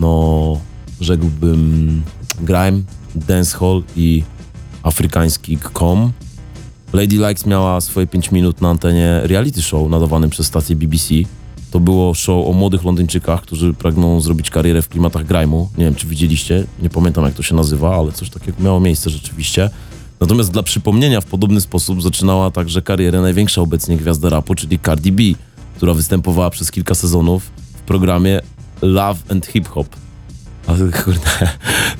[0.00, 0.60] no,
[1.00, 2.02] rzekłbym,
[2.40, 2.82] grime,
[3.14, 4.22] dancehall i
[4.82, 6.12] afrykański kom.
[6.92, 11.14] Lady Likes miała swoje 5 minut na antenie reality show nadawanym przez stację BBC.
[11.70, 15.66] To było show o młodych Londyńczykach, którzy pragną zrobić karierę w klimatach grime'u.
[15.78, 19.10] Nie wiem, czy widzieliście, nie pamiętam jak to się nazywa, ale coś takiego miało miejsce
[19.10, 19.70] rzeczywiście.
[20.20, 25.12] Natomiast dla przypomnienia w podobny sposób zaczynała także karierę największa obecnie gwiazda rapu, czyli Cardi
[25.12, 25.22] B,
[25.76, 28.40] która występowała przez kilka sezonów w programie
[28.82, 30.03] Love and Hip Hop.
[31.04, 31.48] Kurde,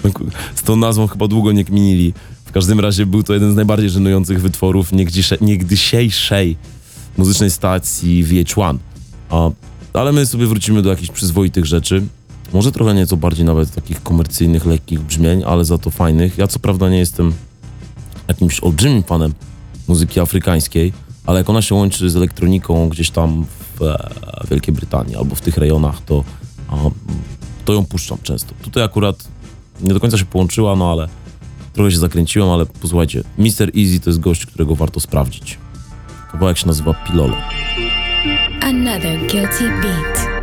[0.05, 0.11] no
[0.55, 2.13] z tą nazwą chyba długo nie kminili.
[2.45, 6.57] W każdym razie był to jeden z najbardziej żenujących wytworów niegdysze, niegdysiejszej
[7.17, 8.79] muzycznej stacji VH1.
[9.31, 9.51] A,
[9.93, 12.03] ale my sobie wrócimy do jakichś przyzwoitych rzeczy.
[12.53, 16.39] Może trochę nieco bardziej nawet takich komercyjnych, lekkich brzmień, ale za to fajnych.
[16.39, 17.33] Ja co prawda nie jestem
[18.29, 19.35] jakimś olbrzymim fanem
[19.89, 20.93] muzyki afrykańskiej,
[21.27, 23.45] ale jak ona się łączy z elektroniką gdzieś tam
[23.79, 24.11] w e,
[24.51, 26.25] Wielkiej Brytanii albo w tych rejonach, to,
[27.65, 28.55] to ją puszczam często.
[28.63, 29.25] Tutaj akurat
[29.81, 31.09] nie do końca się połączyła, no ale
[31.73, 33.71] trochę się zakręciłem, ale posłuchajcie, Mr.
[33.79, 35.59] Easy to jest gość, którego warto sprawdzić.
[36.33, 37.37] Kawałek się nazywa Pilolo.
[38.63, 40.35] Another guilty beat.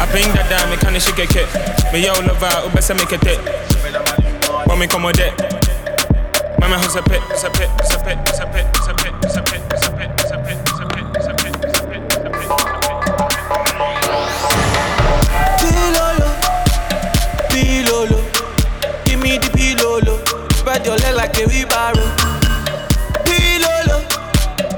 [0.00, 1.92] I ping that down, me shit get kicked.
[1.92, 3.40] Me yo love out, ou best make it dip.
[4.66, 5.59] When me come with it.
[6.70, 8.94] Mama who's a pit, it's a pit, it's a pit, it's a pit, it's a
[8.94, 11.34] pit, it's a pit, it's a pit, it's a pit, it's a pit, it's a
[11.34, 12.46] pit, it's a pit, it's a pit,
[15.58, 16.30] Pilolo,
[17.50, 18.18] pilolo,
[19.04, 20.14] give me the pilolo.
[20.52, 22.06] Spread your leg like a wheelbarrow.
[23.26, 23.98] Pilolo,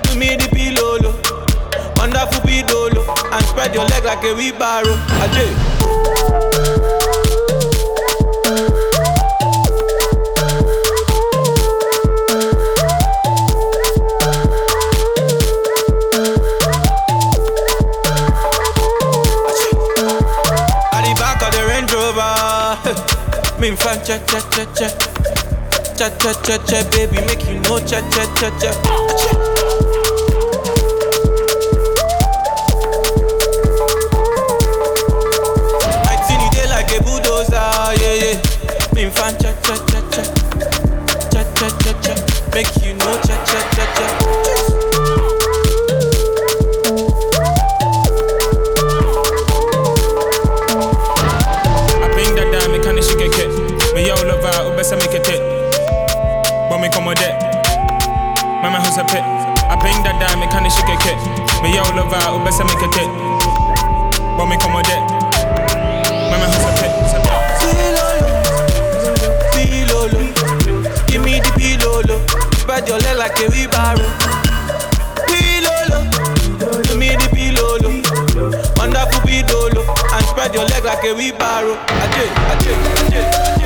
[0.04, 1.12] give me the pilolo.
[1.98, 4.96] Wonderful pilolo, and spread your leg like a wheelbarrow.
[5.20, 6.01] Ajay.
[23.62, 24.88] Me fan cha cha cha cha.
[25.96, 29.82] Cha cha cha cha, baby, make you know cha cha cha cha.
[34.84, 37.62] I seen you there like a bulldozer,
[38.02, 38.94] yeah yeah.
[38.94, 40.22] Me fan cha cha cha cha.
[41.30, 42.14] Cha cha cha cha,
[42.54, 44.01] make you know cha cha cha cha.
[59.02, 59.24] A pit.
[59.66, 61.22] I bring that down, me kind of shit get kicked.
[61.62, 63.10] Me yo love out, ou best make a dip.
[64.38, 65.02] But me come with it.
[66.30, 67.22] Mama who's a pit, a.
[69.52, 70.22] Pilolo,
[71.08, 72.16] give me the pilolo.
[72.58, 74.06] Spread your leg like a wheelbarrow.
[75.26, 75.98] Pilolo,
[76.86, 77.90] give me the pilolo.
[78.78, 79.82] Wonderful pilolo,
[80.14, 81.74] and spread your leg like a wheelbarrow.
[82.02, 82.76] Ajay, ajay,
[83.08, 83.61] ajay.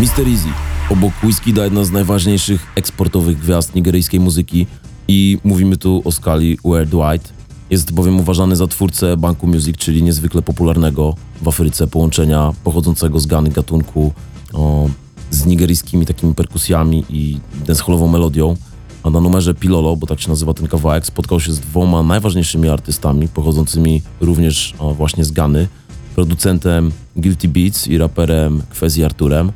[0.00, 0.28] Mr.
[0.28, 0.48] Easy.
[0.90, 4.66] Obok Wizkida jedna z najważniejszych eksportowych gwiazd nigeryjskiej muzyki
[5.08, 7.28] i mówimy tu o skali worldwide.
[7.70, 13.26] Jest bowiem uważany za twórcę Banku Music, czyli niezwykle popularnego w Afryce połączenia pochodzącego z
[13.26, 14.12] Gany gatunku
[14.52, 14.88] o,
[15.30, 18.56] z nigeryjskimi takimi perkusjami i dancehallową melodią.
[19.02, 22.68] A na numerze Pilolo, bo tak się nazywa ten kawałek, spotkał się z dwoma najważniejszymi
[22.68, 25.68] artystami pochodzącymi również o, właśnie z Gany,
[26.14, 29.52] producentem Guilty Beats i raperem Kwezi Arturem.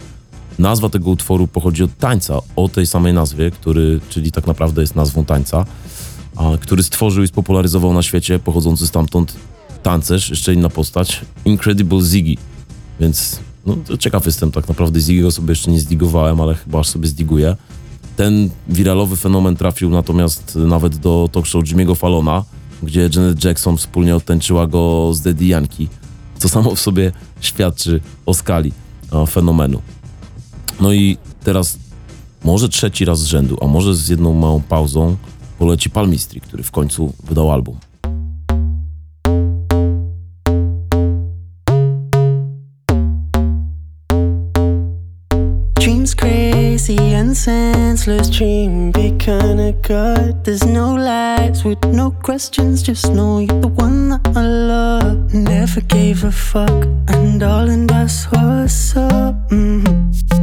[0.61, 4.97] Nazwa tego utworu pochodzi od tańca o tej samej nazwie, który, czyli tak naprawdę jest
[4.97, 5.65] nazwą tańca,
[6.37, 9.37] a, który stworzył i spopularyzował na świecie pochodzący stamtąd
[9.83, 12.37] tancerz, jeszcze inna postać, Incredible Ziggy.
[13.01, 17.09] Więc no, ciekaw jestem, tak naprawdę Ziggy'ego sobie jeszcze nie zdigowałem, ale chyba aż sobie
[17.09, 17.57] zdiguję.
[18.17, 22.45] Ten wiralowy fenomen trafił natomiast nawet do talk show Jimmy'ego Fallona,
[22.83, 25.89] gdzie Janet Jackson wspólnie odtańczyła go z Daddy Yankee,
[26.39, 28.73] co samo w sobie świadczy o skali
[29.31, 29.83] fenomenu.
[30.81, 31.79] No i teraz
[32.45, 35.17] może trzeci raz z rzędu, a może z jedną małą pauzą
[35.59, 37.77] poleci Palmistry, który w końcu wydał album.
[48.01, 48.31] Senseless.
[48.31, 50.45] Dream big kinda gut.
[50.45, 52.83] There's no lies with no questions.
[52.83, 55.35] Just know you're the one that I love.
[55.35, 56.87] Never gave a fuck.
[57.09, 59.35] And darling, that's what's up.
[59.51, 59.85] Mhm.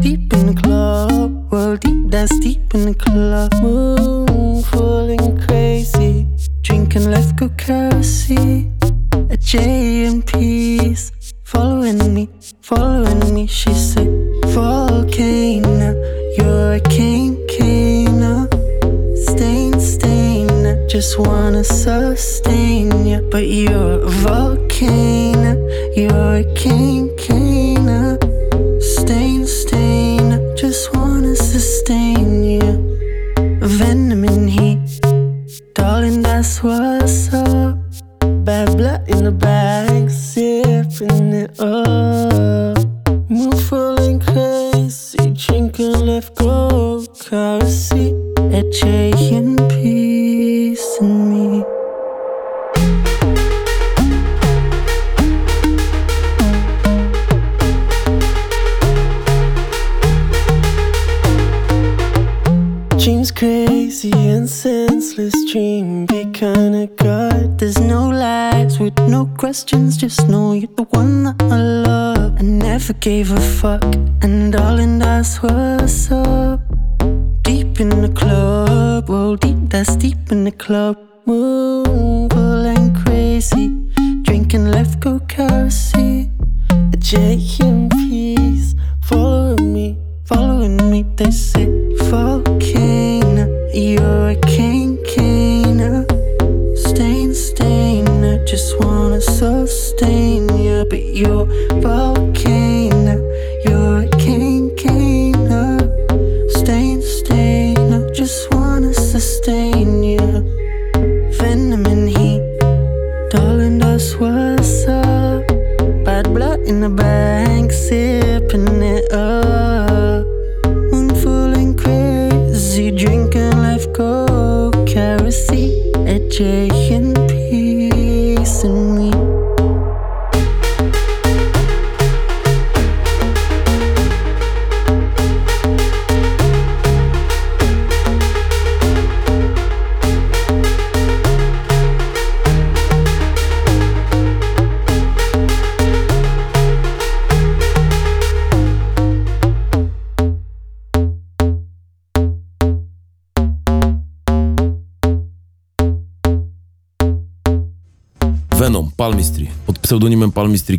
[0.01, 3.53] Deep in the club, well deep, that's deep in the club.
[3.61, 6.27] Moon falling crazy.
[6.61, 8.73] Drinking left go kerosene.
[9.29, 11.11] A J in peace.
[23.37, 23.96] superhero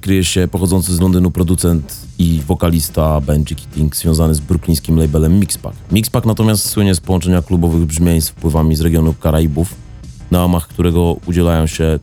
[0.08, 5.76] kryje się pochodzący z Londynu producent i wokalista Benji Keating związany z bruklińskim labelem Mixpack.
[5.92, 9.74] Mixpack natomiast słynie z połączenia klubowych brzmień z wpływami z regionu Karaibów,
[10.30, 11.98] na łamach którego udzielają się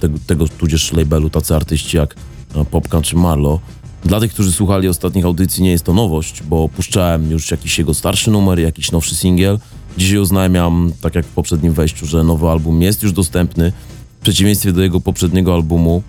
[0.00, 2.14] tego, tego tudzież labelu tacy artyści jak
[2.54, 3.60] e, Popka czy Marlo.
[4.04, 7.94] Dla tych, którzy słuchali ostatnich audycji nie jest to nowość, bo puszczałem już jakiś jego
[7.94, 9.58] starszy numer, jakiś nowszy singiel.
[9.98, 13.72] Dzisiaj oznajmiam, tak jak w poprzednim wejściu, że nowy album jest już dostępny.
[14.20, 16.02] W przeciwieństwie do jego poprzedniego albumu,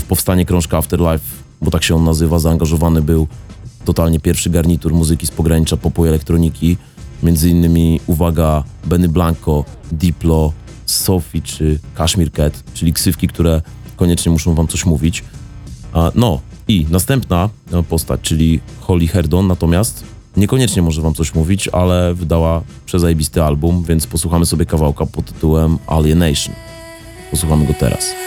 [0.00, 1.24] w powstanie krążka Afterlife,
[1.62, 3.26] bo tak się on nazywa, zaangażowany był
[3.84, 6.76] totalnie pierwszy garnitur muzyki z pogranicza popu i elektroniki.
[7.22, 10.52] Między innymi, uwaga, Benny Blanco, Diplo,
[10.86, 13.62] Sophie czy Kashmir Cat, czyli ksywki, które
[13.96, 15.24] koniecznie muszą wam coś mówić.
[16.14, 20.04] No i następna e, postać, czyli Holly Herdon, natomiast
[20.36, 25.78] niekoniecznie może wam coś mówić, ale wydała przezajebisty album, więc posłuchamy sobie kawałka pod tytułem
[25.86, 26.54] Alienation.
[27.30, 28.25] Posłuchamy go teraz.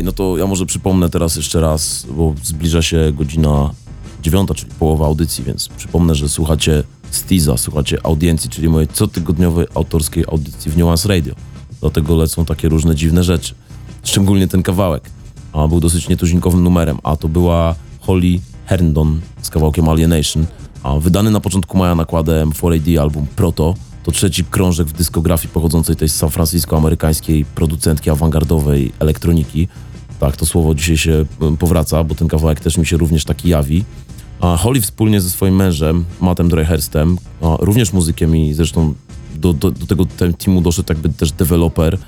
[0.00, 3.70] Okej, no to ja może przypomnę teraz jeszcze raz, bo zbliża się godzina
[4.22, 10.24] dziewiąta, czyli połowa audycji, więc przypomnę, że słuchacie Stiza, słuchacie audiencji, czyli mojej cotygodniowej autorskiej
[10.28, 11.34] audycji w Nuance Radio.
[11.80, 13.54] Dlatego lecą takie różne dziwne rzeczy.
[14.04, 15.10] Szczególnie ten kawałek.
[15.52, 20.46] A był dosyć nietuzinkowym numerem, a to była Holly Herndon z kawałkiem Alienation,
[20.82, 23.74] a wydany na początku maja nakładem 4AD album Proto.
[24.04, 29.68] To trzeci krążek w dyskografii pochodzącej tej z San Francisco amerykańskiej producentki awangardowej elektroniki.
[30.20, 31.24] Tak, to słowo dzisiaj się
[31.58, 33.84] powraca, bo ten kawałek też mi się również taki jawi.
[34.40, 38.94] A Holly wspólnie ze swoim mężem, Mattem Dreyherstem, a również muzykiem i zresztą
[39.34, 40.06] do, do, do tego
[40.38, 41.98] teamu doszedł jakby też deweloper,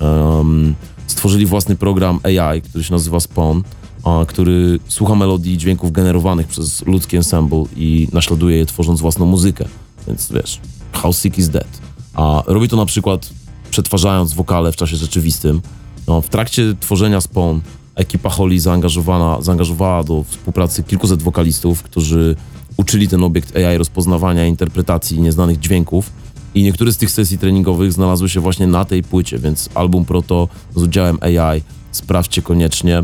[0.00, 0.74] em,
[1.06, 3.60] stworzyli własny program AI, który się nazywa Spawn,
[4.04, 9.26] a, który słucha melodii i dźwięków generowanych przez ludzki ensemble i naśladuje je tworząc własną
[9.26, 9.64] muzykę.
[10.06, 10.60] Więc wiesz,
[10.92, 11.80] How Sick is Dead.
[12.14, 13.30] A robi to na przykład
[13.70, 15.60] przetwarzając wokale w czasie rzeczywistym.
[16.08, 17.58] No, w trakcie tworzenia Spawn
[17.94, 22.36] ekipa Holly zaangażowana, zaangażowała do współpracy kilkuset wokalistów, którzy
[22.76, 26.10] uczyli ten obiekt AI rozpoznawania interpretacji nieznanych dźwięków.
[26.54, 30.48] I niektóre z tych sesji treningowych znalazły się właśnie na tej płycie, więc album Proto
[30.76, 33.02] z udziałem AI sprawdźcie koniecznie.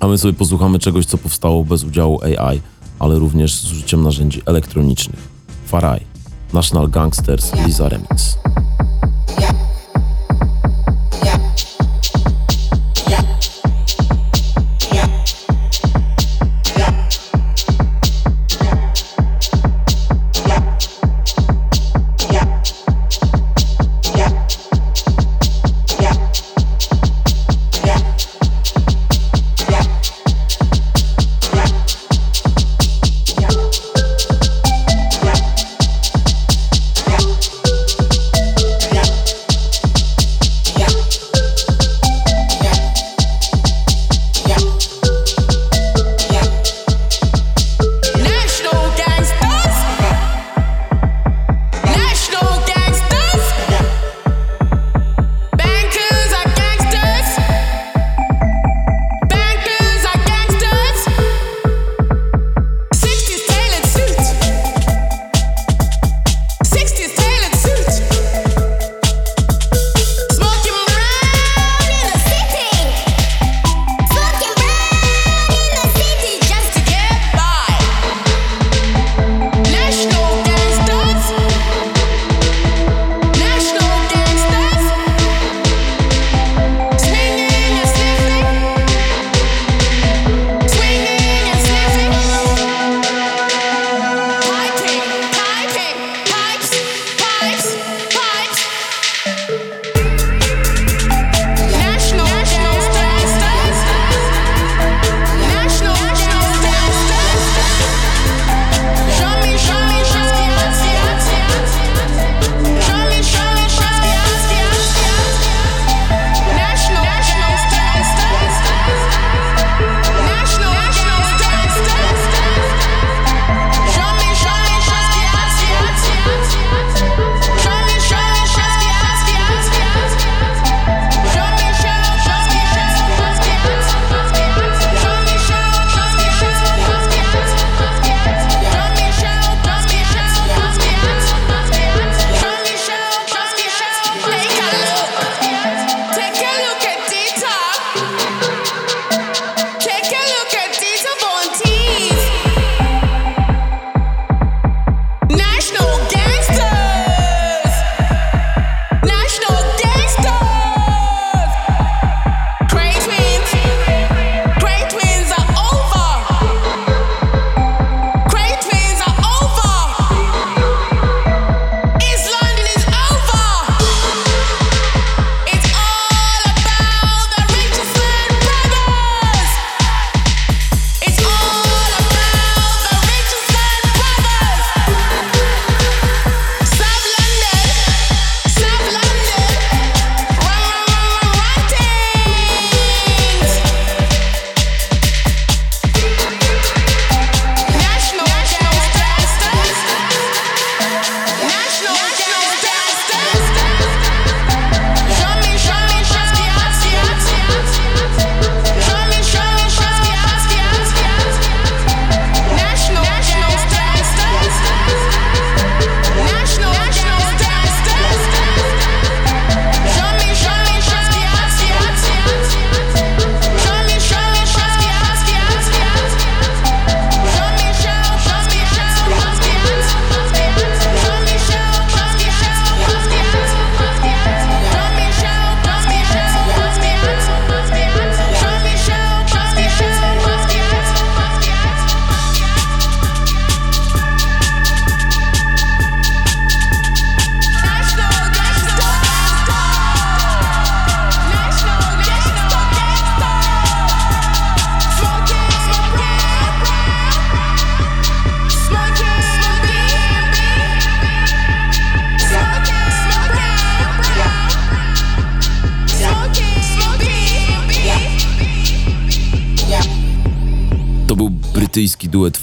[0.00, 2.60] A my sobie posłuchamy czegoś, co powstało bez udziału AI,
[2.98, 5.28] ale również z użyciem narzędzi elektronicznych.
[5.66, 6.00] Farai,
[6.52, 8.38] National Gangsters, Lisa Remix.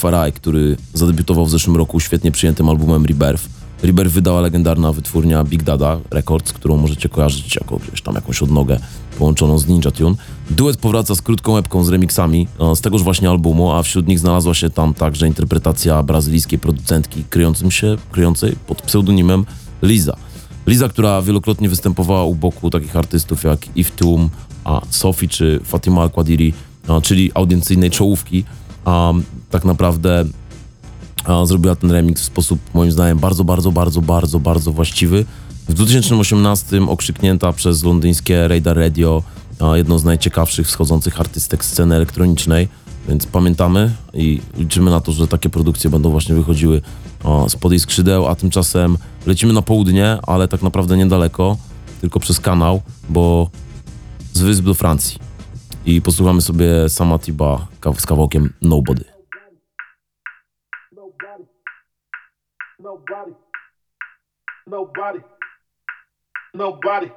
[0.02, 3.44] Farai, który zadebiutował w zeszłym roku świetnie przyjętym albumem Rebirth.
[3.84, 8.80] Rebirth wydała legendarna wytwórnia Big Dada Records, którą możecie kojarzyć jako gdzieś tam jakąś odnogę
[9.18, 10.16] połączoną z Ninja Tune.
[10.50, 14.20] Duet powraca z krótką epką z remixami e, z tegoż właśnie albumu, a wśród nich
[14.20, 19.46] znalazła się tam także interpretacja brazylijskiej producentki kryjącym się, kryjącej pod pseudonimem
[19.82, 20.18] Liza.
[20.68, 24.30] Liza, która wielokrotnie występowała u boku takich artystów jak Yves Tum,
[24.64, 26.54] a Sophie czy Fatima Al-Qadiri,
[26.88, 28.44] a, czyli audiencyjnej czołówki,
[28.86, 29.14] a
[29.50, 30.26] tak naprawdę
[31.26, 35.26] a, zrobiła ten remix w sposób moim zdaniem bardzo, bardzo, bardzo, bardzo, bardzo właściwy.
[35.70, 39.24] W 2018 okrzyknięta przez londyńskie Radar Radio
[39.60, 42.68] a, jedną z najciekawszych wschodzących artystek sceny elektronicznej,
[43.08, 46.82] więc pamiętamy i liczymy na to, że takie produkcje będą właśnie wychodziły
[47.24, 51.58] o, spod jej skrzydeł, a tymczasem lecimy na południe, ale tak naprawdę niedaleko,
[52.02, 53.50] tylko przez kanał, bo
[54.34, 55.31] z wysp do Francji.
[55.86, 57.68] I posłuchamy sobie sama Tiba
[57.98, 59.04] z kawałkiem Nobody.
[60.92, 61.46] Nobody.
[62.80, 63.34] Nobody.
[64.68, 65.22] Nobody.
[66.54, 67.10] Nobody.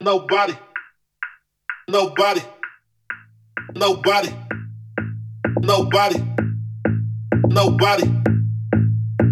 [0.00, 0.52] Nobody.
[1.88, 2.40] Nobody.
[3.74, 4.30] Nobody.
[5.62, 6.18] Nobody.
[7.50, 8.00] Nobody.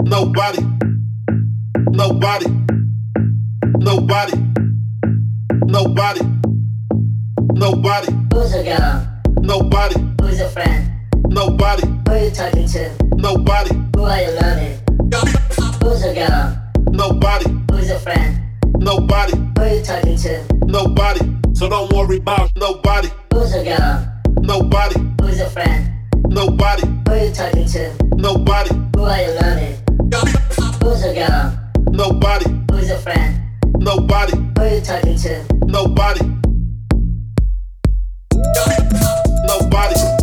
[0.06, 0.58] Nobody.
[1.92, 2.46] Nobody.
[3.80, 4.32] Nobody.
[5.68, 6.47] Nobody.
[7.58, 9.08] Who's a girl?
[9.40, 10.00] Nobody.
[10.22, 10.92] Who's a friend?
[11.26, 11.84] Nobody.
[11.88, 12.96] Who are you talking to?
[13.16, 13.74] Nobody.
[13.96, 14.78] Who are you loving?
[15.82, 16.56] Who's a girl?
[16.92, 17.50] Nobody.
[17.72, 18.40] Who's a friend?
[18.78, 19.36] Nobody.
[19.36, 20.46] Who are you talking to?
[20.66, 21.20] Nobody.
[21.54, 23.08] So don't worry about nobody.
[23.34, 24.06] Who's a girl?
[24.40, 25.00] Nobody.
[25.20, 25.92] Who's a friend?
[26.28, 26.86] Nobody.
[26.86, 27.92] Who are you talking to?
[28.14, 28.74] Nobody.
[28.94, 29.74] Who are you loving?
[30.84, 31.58] Who's a girl?
[31.90, 32.46] Nobody.
[32.70, 33.42] Who's a friend?
[33.78, 34.36] Nobody.
[34.36, 35.44] Who are you talking to?
[35.66, 36.20] Nobody.
[36.24, 36.47] Nobody.
[39.46, 40.17] Nobody.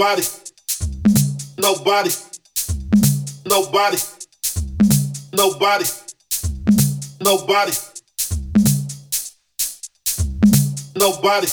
[0.00, 0.22] Nobody.
[1.58, 2.10] Nobody.
[3.44, 3.96] Nobody.
[5.32, 5.84] Nobody.
[7.20, 7.72] Nobody.
[10.96, 11.46] Nobody.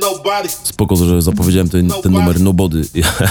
[0.00, 0.48] Nobody.
[0.48, 2.82] Spoko, że zapowiedziałem ten, ten numer Nobody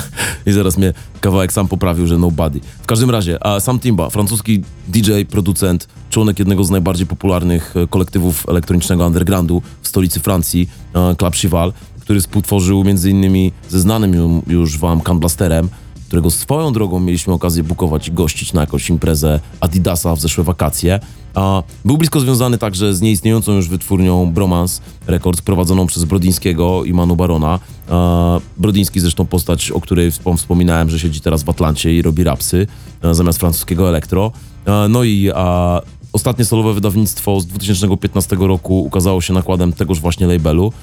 [0.46, 2.60] i zaraz mnie kawałek sam poprawił, że Nobody.
[2.82, 7.88] W każdym razie, a Sam Timba, francuski DJ, producent, członek jednego z najbardziej popularnych e,
[7.88, 11.74] kolektywów elektronicznego undergroundu w stolicy Francji, e, Club Chival,
[12.04, 13.52] który współtworzył m.in.
[13.70, 15.70] ze znanym ju- już wam Can Blasterem,
[16.08, 21.00] którego swoją drogą mieliśmy okazję bukować i gościć na jakąś imprezę Adidasa w zeszłe wakacje.
[21.36, 26.94] A był blisko związany także z nieistniejącą już wytwórnią Bromance Records, prowadzoną przez Brodzińskiego i
[26.94, 27.60] Manu Barona.
[27.90, 32.24] A Brodziński zresztą postać, o której wspom- wspominałem, że siedzi teraz w Atlancie i robi
[32.24, 32.68] rapsy
[33.04, 34.32] e, zamiast francuskiego elektro.
[34.66, 35.82] E, No i a,
[36.14, 40.74] Ostatnie solowe wydawnictwo z 2015 roku ukazało się nakładem tegoż właśnie labelu,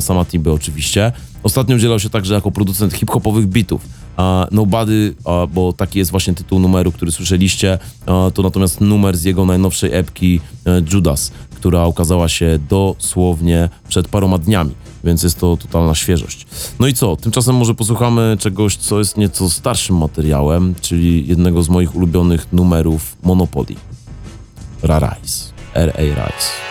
[0.00, 1.12] sama Timby oczywiście.
[1.42, 3.86] Ostatnio udzielał się także jako producent hip-hopowych bitów.
[4.50, 5.14] Nobody,
[5.54, 7.78] bo taki jest właśnie tytuł numeru, który słyszeliście,
[8.34, 14.38] to natomiast numer z jego najnowszej epki e, Judas, która ukazała się dosłownie przed paroma
[14.38, 16.46] dniami, więc jest to totalna świeżość.
[16.80, 17.16] No i co?
[17.16, 23.16] Tymczasem może posłuchamy czegoś, co jest nieco starszym materiałem, czyli jednego z moich ulubionych numerów
[23.22, 23.74] Monopoly.
[24.82, 25.52] Ra-Rise.
[25.74, 26.14] R.A.
[26.14, 26.69] Rise.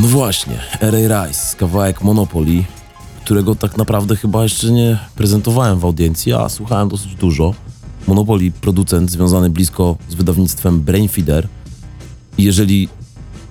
[0.00, 1.26] No właśnie, R.A.
[1.26, 2.64] Rice, kawałek Monopoly,
[3.24, 7.54] którego tak naprawdę chyba jeszcze nie prezentowałem w audiencji, a słuchałem dosyć dużo.
[8.06, 11.48] Monopoly, producent związany blisko z wydawnictwem Brainfeeder.
[12.38, 12.88] Jeżeli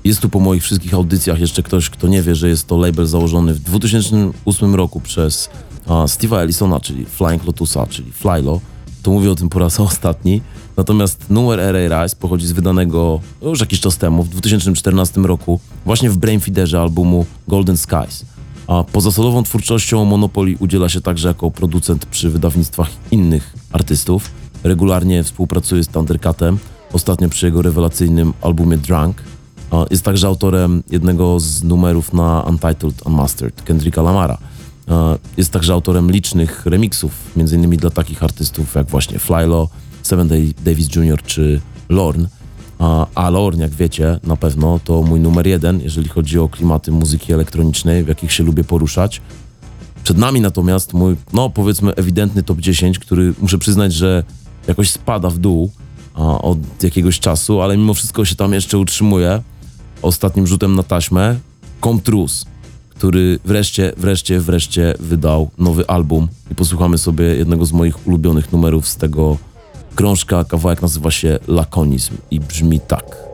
[0.04, 3.06] jest tu po moich wszystkich audycjach jeszcze ktoś, kto nie wie, że jest to label
[3.06, 5.50] założony w 2008 roku przez
[5.88, 8.62] Steve'a Ellisona, czyli Flying Lotusa, czyli Flylo,
[9.04, 10.42] to mówię o tym po raz ostatni.
[10.78, 12.04] Natomiast numer R.A.
[12.04, 17.26] Rise pochodzi z wydanego już jakiś czas temu, w 2014 roku, właśnie w Brainfeederze albumu
[17.48, 18.26] Golden Skies.
[18.68, 24.32] A poza solową twórczością Monopoly udziela się także jako producent przy wydawnictwach innych artystów.
[24.64, 26.58] Regularnie współpracuje z Thundercatem,
[26.94, 29.24] ostatnio przy jego rewelacyjnym albumie Drunk.
[29.72, 34.38] A Jest także autorem jednego z numerów na Untitled Unmastered Kendricka Lamara.
[35.38, 37.78] Jest także autorem licznych remixów, m.in.
[37.78, 39.70] dla takich artystów jak właśnie Flylo,
[40.04, 40.30] Seven
[40.66, 41.24] Davis Jr.
[41.24, 42.28] czy Lorne.
[42.80, 46.92] A, a Lorne, jak wiecie, na pewno to mój numer jeden, jeżeli chodzi o klimaty
[46.92, 49.22] muzyki elektronicznej, w jakich się lubię poruszać.
[50.04, 54.24] Przed nami natomiast mój, no powiedzmy, ewidentny top 10, który muszę przyznać, że
[54.68, 55.72] jakoś spada w dół
[56.14, 59.42] a, od jakiegoś czasu, ale mimo wszystko się tam jeszcze utrzymuje.
[60.02, 61.36] Ostatnim rzutem na taśmę
[61.84, 62.46] Comtrus,
[62.90, 68.88] który wreszcie, wreszcie, wreszcie wydał nowy album i posłuchamy sobie jednego z moich ulubionych numerów
[68.88, 69.38] z tego
[69.96, 70.44] krążka.
[70.44, 73.33] Kawałek nazywa się Lakonizm i brzmi tak.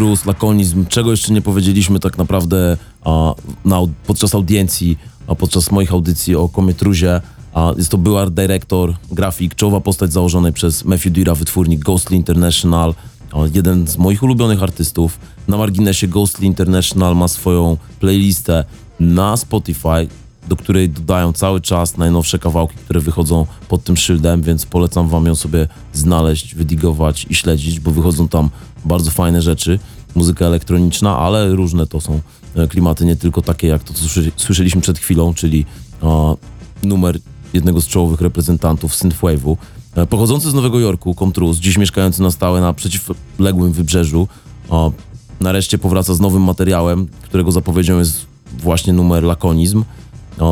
[0.00, 5.92] Komtrus, lakonizm, czego jeszcze nie powiedzieliśmy tak naprawdę a, na, podczas audiencji, a podczas moich
[5.92, 7.20] audycji o Komietruzie.
[7.54, 12.16] A, jest to był art director, grafik, czołowa postać założonej przez Matthew Dira, wytwórnik Ghostly
[12.16, 12.94] International,
[13.54, 15.18] jeden z moich ulubionych artystów.
[15.48, 18.64] Na marginesie Ghostly International ma swoją playlistę
[19.00, 20.08] na Spotify,
[20.48, 25.26] do której dodają cały czas najnowsze kawałki, które wychodzą pod tym szyldem, więc polecam wam
[25.26, 28.50] ją sobie znaleźć, wydigować i śledzić, bo wychodzą tam
[28.84, 29.78] bardzo fajne rzeczy.
[30.14, 32.20] Muzyka elektroniczna, ale różne to są
[32.54, 34.04] e, klimaty, nie tylko takie jak to, co
[34.36, 35.66] słyszeliśmy przed chwilą, czyli
[36.02, 36.34] e,
[36.82, 37.18] numer
[37.52, 39.56] jednego z czołowych reprezentantów synthwave'u.
[39.94, 44.28] E, Pochodzący z Nowego Jorku, Comtrus, dziś mieszkający na stałe na przeciwległym wybrzeżu,
[44.72, 44.90] e,
[45.40, 48.26] nareszcie powraca z nowym materiałem, którego zapowiedzią jest
[48.58, 49.84] właśnie numer Lakonizm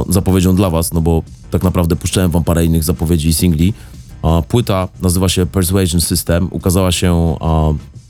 [0.09, 3.75] zapowiedzią dla was, no bo tak naprawdę puszczałem wam parę innych zapowiedzi i singli.
[4.49, 7.37] Płyta nazywa się Persuasion System, ukazała się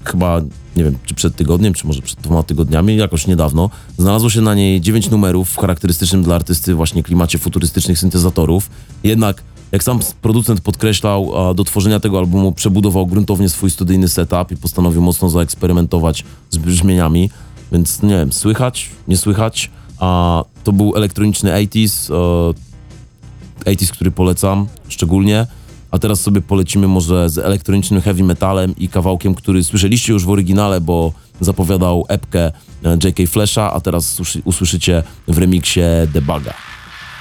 [0.04, 0.40] chyba,
[0.76, 3.70] nie wiem, czy przed tygodniem, czy może przed dwoma tygodniami, jakoś niedawno.
[3.98, 8.70] Znalazło się na niej dziewięć numerów w charakterystycznym dla artysty właśnie klimacie futurystycznych syntezatorów.
[9.04, 14.56] Jednak, jak sam producent podkreślał, do tworzenia tego albumu przebudował gruntownie swój studyjny setup i
[14.56, 17.30] postanowił mocno zaeksperymentować z brzmieniami.
[17.72, 19.70] Więc nie wiem, słychać, nie słychać.
[19.98, 25.46] A to był elektroniczny 80s, e, 80s, który polecam szczególnie.
[25.90, 30.30] A teraz sobie polecimy może z elektronicznym heavy metalem i kawałkiem, który słyszeliście już w
[30.30, 32.50] oryginale, bo zapowiadał epkę
[32.84, 33.26] e, J.K.
[33.26, 35.80] Flasha, a teraz usłyszy- usłyszycie w remiksie
[36.12, 36.54] Debuga.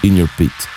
[0.03, 0.76] In Your Pit.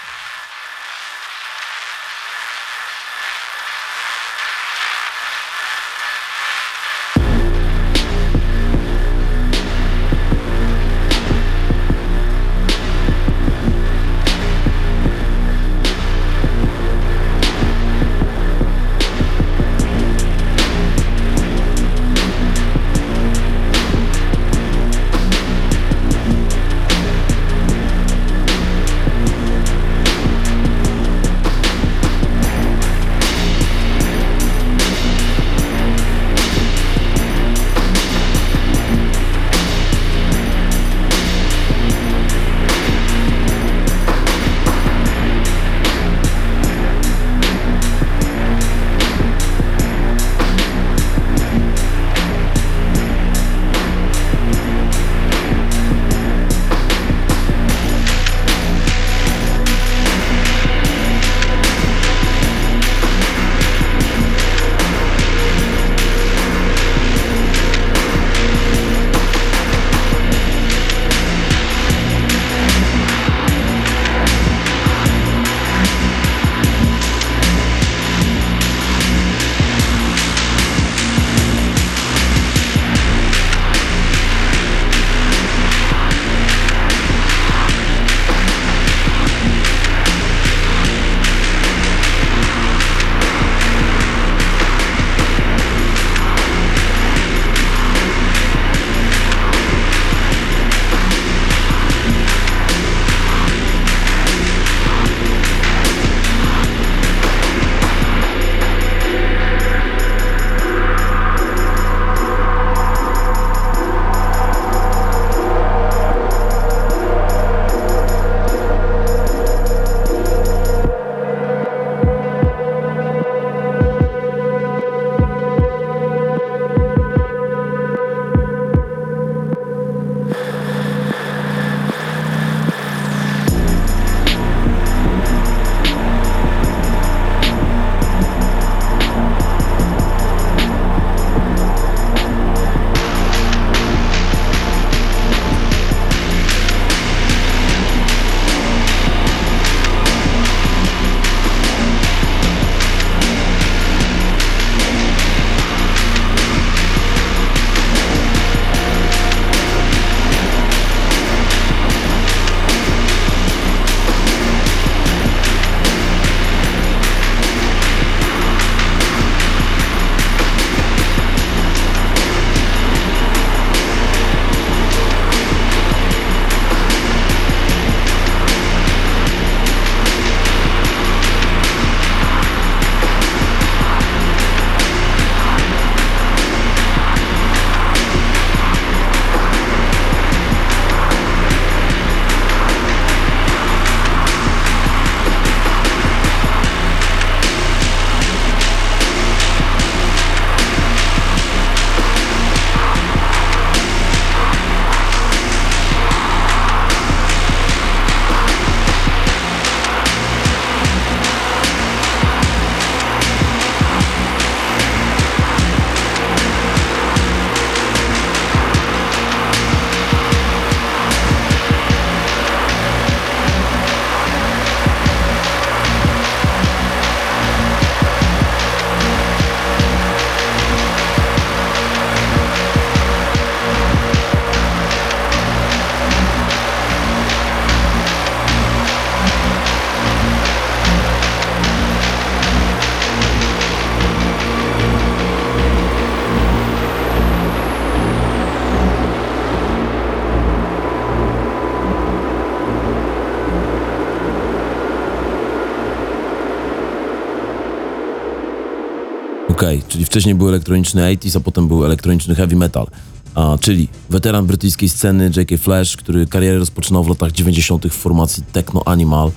[259.60, 262.86] Okej, czyli wcześniej był elektroniczny 80s, a potem był elektroniczny heavy metal.
[263.34, 265.56] A, czyli weteran brytyjskiej sceny J.K.
[265.58, 267.86] Flash, który karierę rozpoczynał w latach 90.
[267.86, 269.30] w formacji Techno Animal,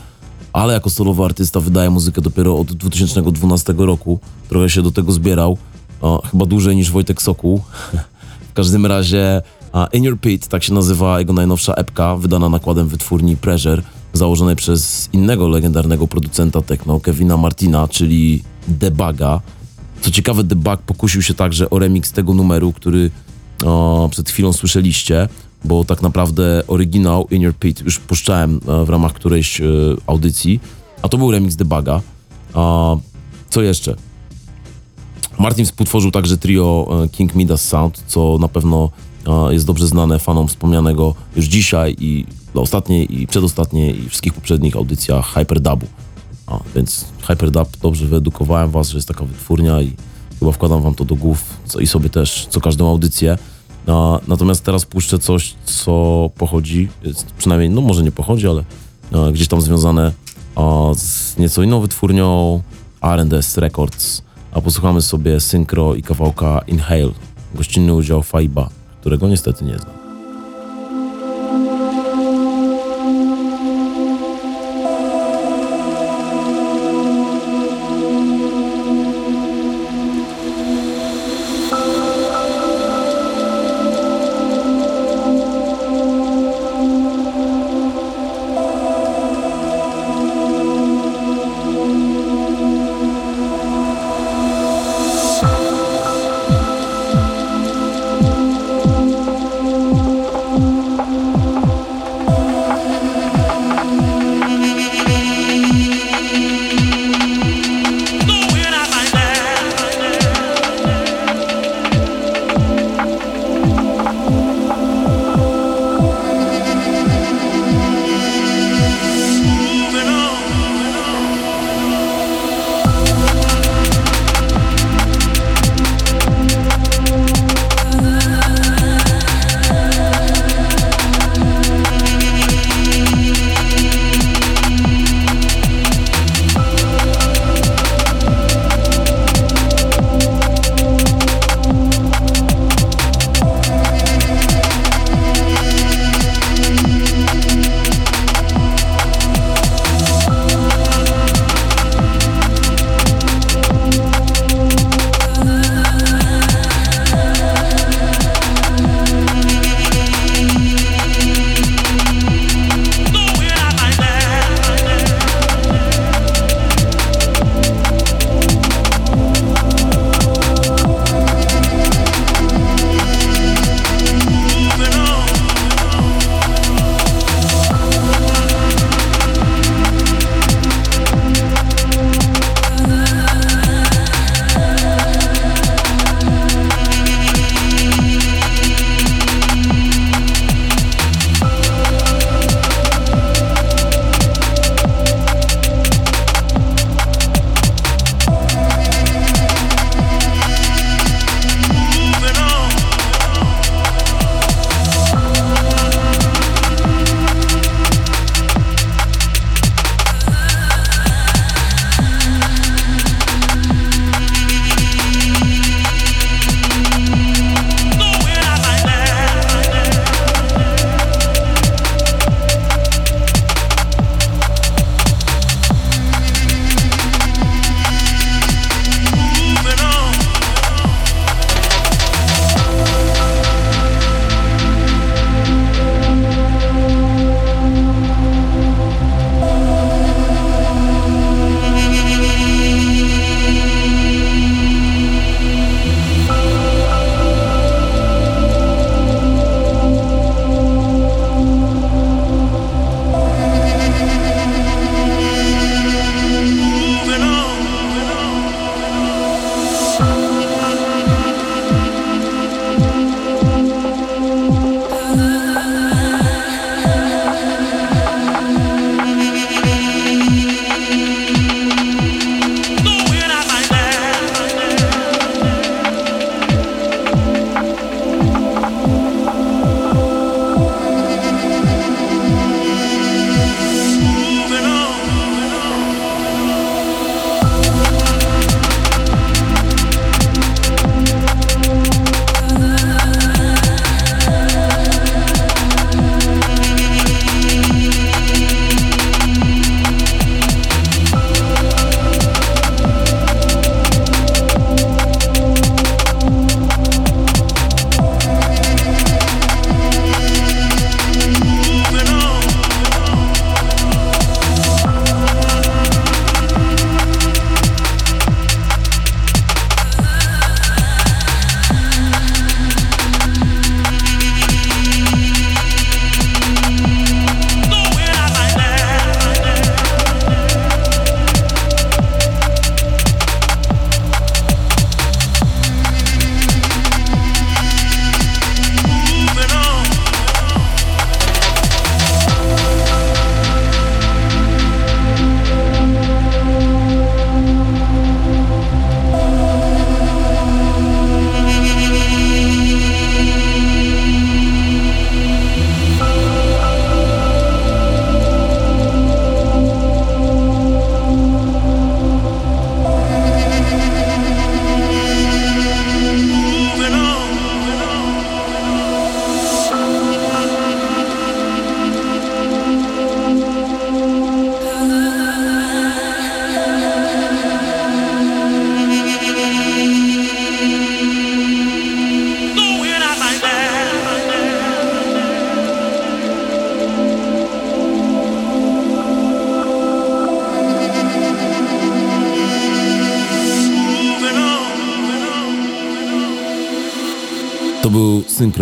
[0.54, 4.20] ale jako solowy artysta wydaje muzykę dopiero od 2012 roku.
[4.50, 5.58] Trochę się do tego zbierał,
[6.02, 7.62] a, chyba dłużej niż Wojtek Sokół.
[8.52, 9.42] w każdym razie
[9.74, 13.82] a, In Your Pit, tak się nazywa jego najnowsza epka, wydana nakładem wytwórni Pressure,
[14.14, 19.42] założonej przez innego legendarnego producenta techno, Kevina Martina, czyli Debaga.
[20.04, 23.12] Co ciekawe, The Bug pokusił się także o remix tego numeru, który
[23.66, 25.28] o, przed chwilą słyszeliście,
[25.66, 29.66] bo tak naprawdę oryginał In Your Pit już puszczałem e, w ramach którejś e,
[30.08, 30.60] audycji,
[31.02, 32.02] a to był remix The Buga.
[33.50, 33.96] Co jeszcze?
[35.40, 38.90] Martin współtworzył także trio e, King Midas Sound, co na pewno
[39.28, 44.34] e, jest dobrze znane fanom wspomnianego już dzisiaj i dla ostatniej i przedostatniej i wszystkich
[44.34, 45.88] poprzednich audycjach Hyperdubu.
[46.48, 49.96] A, więc Hyperdub, dobrze wyedukowałem was, że jest taka wytwórnia i
[50.40, 53.38] chyba wkładam wam to do głów co, i sobie też co każdą audycję.
[53.88, 56.90] A, natomiast teraz puszczę coś, co pochodzi,
[57.38, 58.64] przynajmniej, no może nie pochodzi, ale
[59.12, 60.12] a, gdzieś tam związane
[60.96, 62.62] z nieco inną wytwórnią
[63.02, 64.22] R&S Records.
[64.52, 67.12] A posłuchamy sobie Synchro i kawałka Inhale,
[67.56, 68.70] gościnny udział Faiba,
[69.02, 70.03] którego niestety nie znam.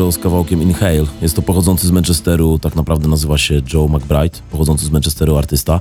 [0.09, 1.05] Z kawałkiem Inhale.
[1.21, 5.79] Jest to pochodzący z Manchesteru, tak naprawdę nazywa się Joe McBride, pochodzący z Manchesteru artysta.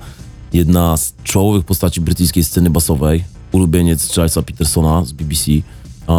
[0.52, 5.50] Jedna z czołowych postaci brytyjskiej sceny basowej, ulubieniec Charlesa Petersona z BBC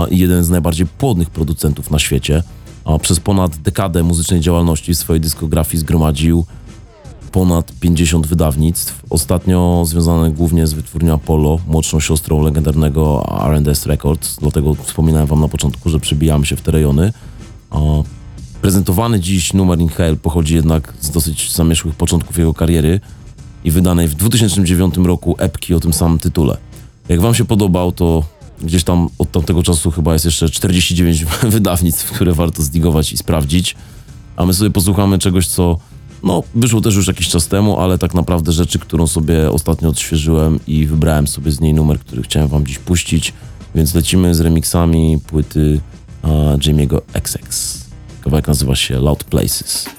[0.09, 2.43] i jeden z najbardziej płodnych producentów na świecie.
[3.01, 6.45] Przez ponad dekadę muzycznej działalności w swojej dyskografii zgromadził
[7.31, 14.75] ponad 50 wydawnictw, ostatnio związane głównie z wytwórnią Apollo, młodszą siostrą legendarnego R&S Records, dlatego
[14.75, 17.13] wspominałem wam na początku, że przebijamy się w te rejony.
[18.71, 22.99] Prezentowany dziś numer Inhale pochodzi jednak z dosyć zamieszłych początków jego kariery
[23.63, 26.57] i wydanej w 2009 roku epki o tym samym tytule.
[27.09, 28.23] Jak wam się podobał, to
[28.61, 31.25] gdzieś tam od tamtego czasu chyba jest jeszcze 49
[31.55, 33.75] wydawnictw, które warto zdigować i sprawdzić,
[34.35, 35.77] a my sobie posłuchamy czegoś, co
[36.23, 40.59] no, wyszło też już jakiś czas temu, ale tak naprawdę rzeczy, którą sobie ostatnio odświeżyłem
[40.67, 43.33] i wybrałem sobie z niej numer, który chciałem wam dziś puścić,
[43.75, 45.79] więc lecimy z remixami płyty
[46.23, 47.90] uh, Jamie'ego XX.
[48.21, 49.89] Kawałek nazywa się Loud Places.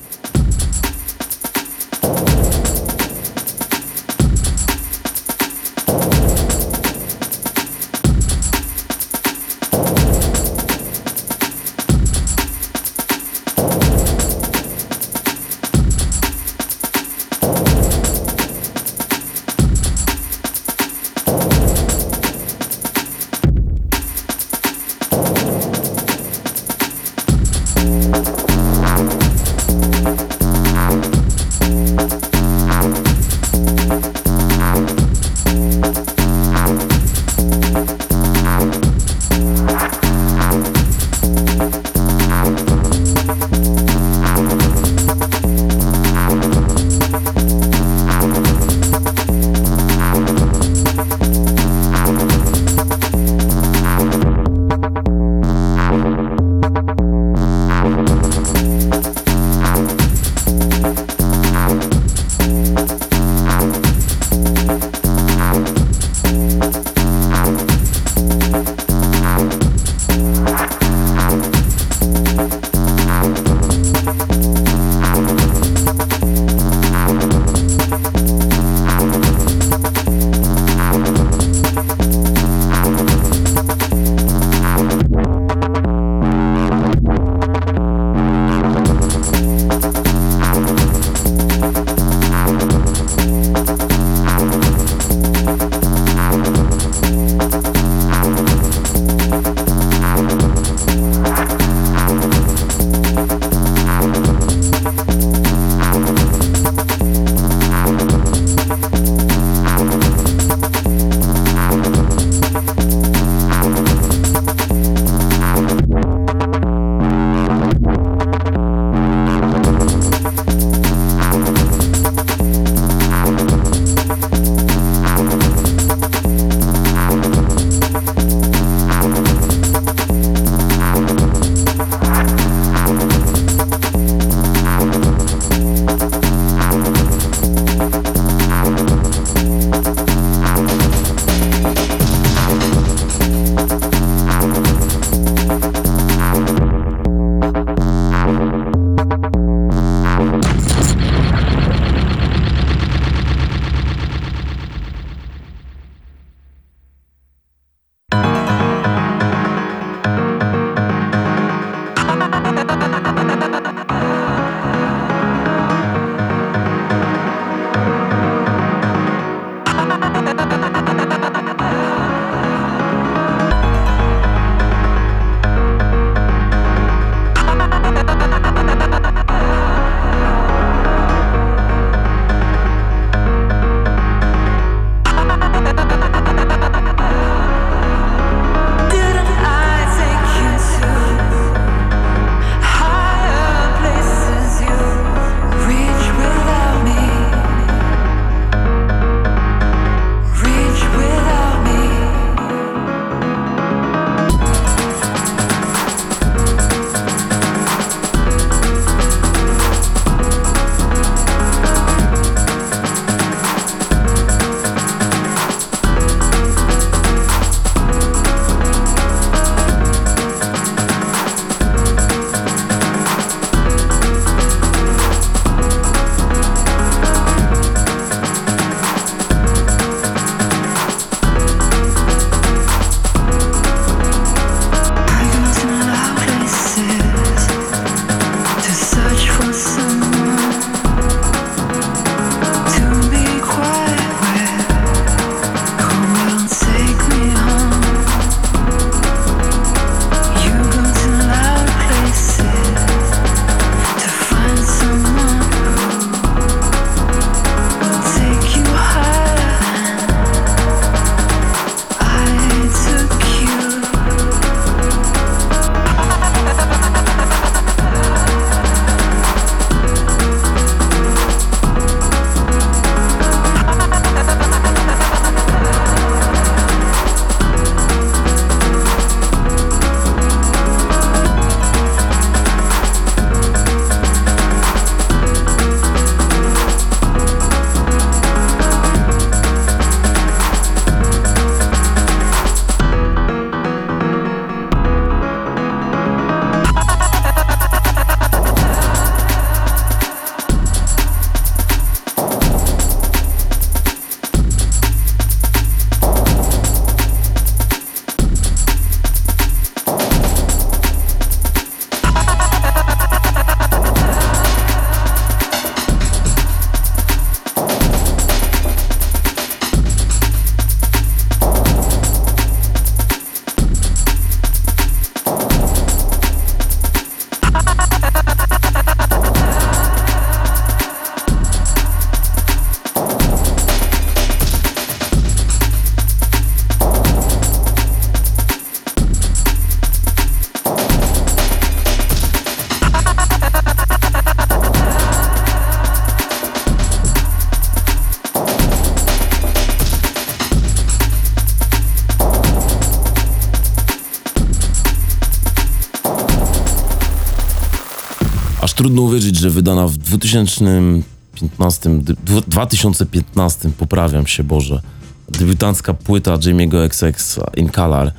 [358.82, 364.82] Trudno uwierzyć, że wydana w 2015, dy- dwu- 2015, poprawiam się, Boże,
[365.28, 368.12] debiutancka płyta Jamie'ego XX In Color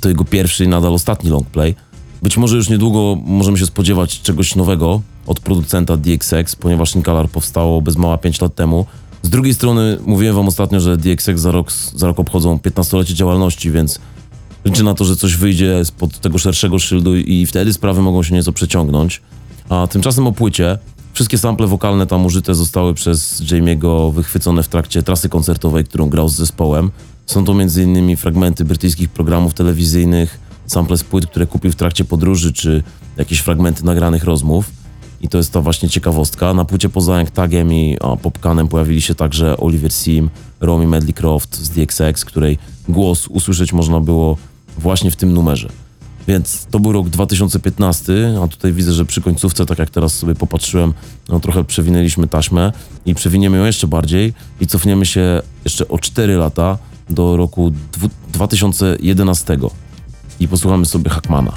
[0.00, 1.74] to jego pierwszy i nadal ostatni longplay.
[2.22, 7.28] Być może już niedługo możemy się spodziewać czegoś nowego od producenta DXX, ponieważ In Color
[7.30, 8.86] powstało bez mała 5 lat temu.
[9.22, 13.70] Z drugiej strony mówiłem wam ostatnio, że DXX za rok, za rok obchodzą 15-lecie działalności,
[13.70, 13.98] więc
[14.64, 18.34] liczę na to, że coś wyjdzie spod tego szerszego szyldu i wtedy sprawy mogą się
[18.34, 19.22] nieco przeciągnąć.
[19.68, 20.78] A tymczasem o płycie.
[21.12, 26.28] Wszystkie sample wokalne tam użyte zostały przez Jamie'ego wychwycone w trakcie trasy koncertowej, którą grał
[26.28, 26.90] z zespołem.
[27.26, 28.16] Są to m.in.
[28.16, 32.82] fragmenty brytyjskich programów telewizyjnych, sample z płyt, które kupił w trakcie podróży, czy
[33.16, 34.70] jakieś fragmenty nagranych rozmów.
[35.20, 36.54] I to jest ta właśnie ciekawostka.
[36.54, 40.30] Na płycie poza Young Tagiem i a, Popcanem pojawili się także Oliver Sim,
[40.60, 42.58] Romy Medley-Croft z DXX, której
[42.88, 44.36] głos usłyszeć można było
[44.78, 45.68] właśnie w tym numerze.
[46.28, 48.12] Więc to był rok 2015,
[48.44, 50.94] a tutaj widzę, że przy końcówce, tak jak teraz sobie popatrzyłem,
[51.28, 52.72] no trochę przewinęliśmy taśmę
[53.06, 56.78] i przewiniemy ją jeszcze bardziej i cofniemy się jeszcze o 4 lata
[57.10, 59.56] do roku dwu- 2011
[60.40, 61.52] i posłuchamy sobie Hackmana.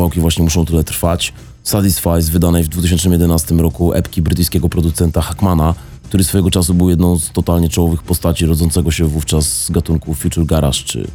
[0.00, 1.32] Kawałki właśnie muszą tyle trwać.
[1.62, 7.18] Satisfy z wydanej w 2011 roku epki brytyjskiego producenta Hackmana, który swojego czasu był jedną
[7.18, 11.08] z totalnie czołowych postaci rodzącego się wówczas z gatunku Future Garage czy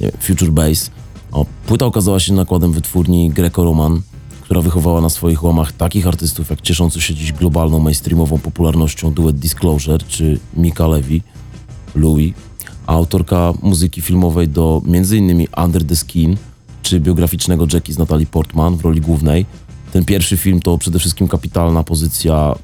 [0.00, 0.90] nie, Future Bass.
[1.32, 4.00] O, płyta okazała się nakładem wytwórni Greco-Roman,
[4.40, 9.38] która wychowała na swoich łamach takich artystów jak cieszący się dziś globalną mainstreamową popularnością duet
[9.38, 11.20] Disclosure czy Mika Levy,
[11.94, 12.34] Louis,
[12.86, 15.46] a autorka muzyki filmowej do m.in.
[15.64, 16.36] Under the Skin
[16.86, 19.46] czy biograficznego Jackie z Natalie Portman w roli głównej.
[19.92, 22.54] Ten pierwszy film to przede wszystkim kapitalna pozycja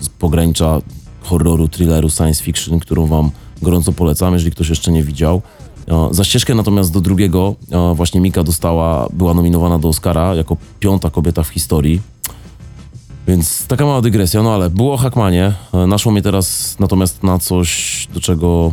[0.00, 0.80] z pogranicza
[1.22, 3.30] horroru, thrilleru, science fiction, którą wam
[3.62, 5.42] gorąco polecam, jeżeli ktoś jeszcze nie widział.
[5.88, 10.56] E, Za ścieżkę natomiast do drugiego e, właśnie Mika dostała, była nominowana do Oscara jako
[10.80, 12.00] piąta kobieta w historii.
[13.26, 15.52] Więc taka mała dygresja, no ale było o Hackmanie.
[15.74, 18.72] E, Naszło mnie teraz natomiast na coś, do czego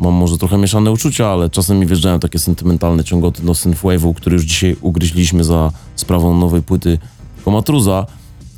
[0.00, 4.34] mam może trochę mieszane uczucia, ale czasem mi wjeżdżają takie sentymentalne ciągoty do synthwave'u, który
[4.34, 6.98] już dzisiaj ugryźliśmy za sprawą nowej płyty
[7.44, 8.06] Komatruza,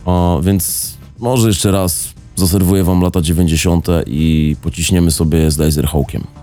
[0.07, 3.87] e, więc może jeszcze raz zaserwuję wam lata 90.
[4.07, 6.23] i pociśniemy sobie z Laserhawkiem.
[6.23, 6.42] To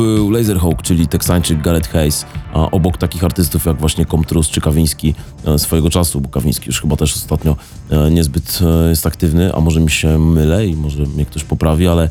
[0.00, 5.14] był Laserhawk, czyli teksańczyk Gareth Hayes, a obok takich artystów jak właśnie Komtrus czy Kawiński
[5.44, 7.56] e, swojego czasu, bo Kawiński już chyba też ostatnio
[7.90, 11.88] e, niezbyt e, jest aktywny, a może mi się mylę i może mnie ktoś poprawi,
[11.88, 12.10] ale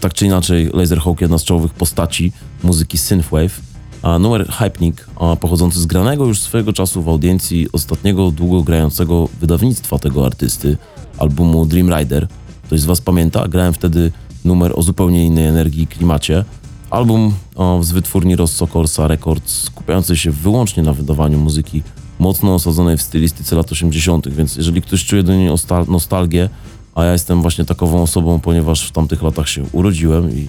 [0.00, 2.32] tak czy inaczej Laserhawk jedna z czołowych postaci
[2.62, 3.60] muzyki synthwave
[4.02, 9.28] A numer Hypnik, a pochodzący z granego już swojego czasu w audiencji ostatniego długo grającego
[9.40, 10.76] wydawnictwa tego artysty,
[11.18, 12.28] albumu Dream Rider.
[12.62, 13.48] Ktoś z Was pamięta?
[13.48, 14.12] Grałem wtedy
[14.44, 16.44] numer o zupełnie innej energii i klimacie.
[16.90, 17.34] Album
[17.80, 21.82] z wytwórni Rosso Records, skupiający się wyłącznie na wydawaniu muzyki
[22.18, 26.48] mocno osadzonej w stylistyce lat 80., więc jeżeli ktoś czuje do niej nostal- nostalgię,
[26.94, 30.48] a ja jestem właśnie takową osobą, ponieważ w tamtych latach się urodziłem i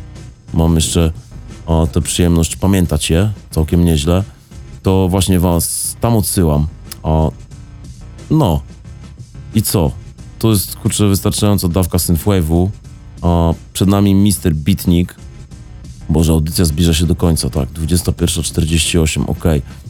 [0.54, 1.12] mam jeszcze
[1.92, 4.24] tę przyjemność pamiętać je całkiem nieźle,
[4.84, 6.68] to właśnie was tam odsyłam.
[8.32, 8.62] No
[9.56, 9.92] i co?
[10.40, 12.70] To jest kurczę wystarczająca dawka synthwave'u.
[13.74, 14.54] Przed nami Mr.
[14.54, 15.16] Beatnik.
[16.12, 17.70] Boże, audycja zbliża się do końca, tak.
[17.70, 19.44] 21.48, ok.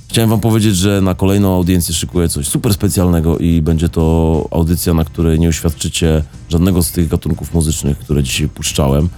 [0.07, 4.93] Chciałem wam powiedzieć, że na kolejną audiencję szykuję coś super specjalnego i będzie to audycja,
[4.93, 9.09] na której nie uświadczycie żadnego z tych gatunków muzycznych, które dzisiaj puszczałem.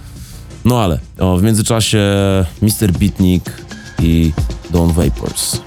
[0.64, 1.98] No ale o, w międzyczasie
[2.62, 2.92] Mr.
[2.92, 3.52] Beatnik
[4.02, 4.32] i
[4.70, 5.60] Dawn Vapors.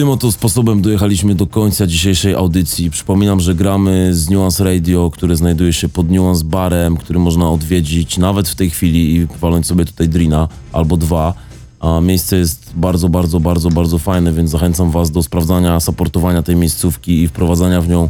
[0.00, 2.90] Tym oto sposobem dojechaliśmy do końca dzisiejszej audycji.
[2.90, 8.18] Przypominam, że gramy z Nuance Radio, które znajduje się pod Nuance Barem, który można odwiedzić
[8.18, 11.34] nawet w tej chwili i walnąć sobie tutaj drina albo dwa.
[11.80, 16.56] A miejsce jest bardzo, bardzo, bardzo, bardzo fajne, więc zachęcam Was do sprawdzania, supportowania tej
[16.56, 18.08] miejscówki i wprowadzania w nią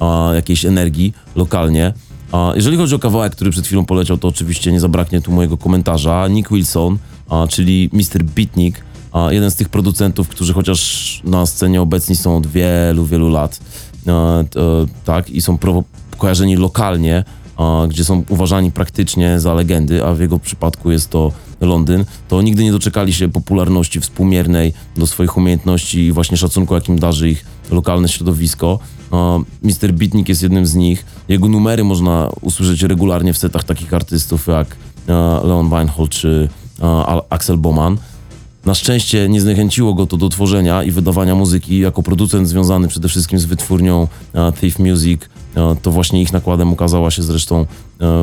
[0.00, 1.92] a, jakiejś energii lokalnie.
[2.32, 5.56] A jeżeli chodzi o kawałek, który przed chwilą poleciał, to oczywiście nie zabraknie tu mojego
[5.56, 6.28] komentarza.
[6.28, 6.98] Nick Wilson,
[7.28, 8.24] a, czyli Mr.
[8.24, 13.28] Beatnik, a, jeden z tych producentów, którzy chociaż na scenie obecni są od wielu, wielu
[13.28, 13.60] lat,
[14.06, 15.58] e, to, tak, i są
[16.18, 17.24] kojarzeni lokalnie,
[17.88, 22.64] gdzie są uważani praktycznie za legendy, a w jego przypadku jest to Londyn, to nigdy
[22.64, 28.08] nie doczekali się popularności współmiernej do swoich umiejętności i właśnie szacunku, jakim darzy ich lokalne
[28.08, 28.78] środowisko.
[29.12, 29.92] E, Mr.
[29.92, 31.04] Beatnik jest jednym z nich.
[31.28, 34.76] Jego numery można usłyszeć regularnie w setach takich artystów jak
[35.08, 35.12] e,
[35.46, 36.48] Leon Weinhold czy
[36.82, 37.98] e, Axel Boman.
[38.64, 41.78] Na szczęście nie zniechęciło go to do tworzenia i wydawania muzyki.
[41.78, 45.20] Jako producent związany przede wszystkim z wytwórnią e, Thief Music,
[45.56, 47.66] e, to właśnie ich nakładem ukazała się zresztą e,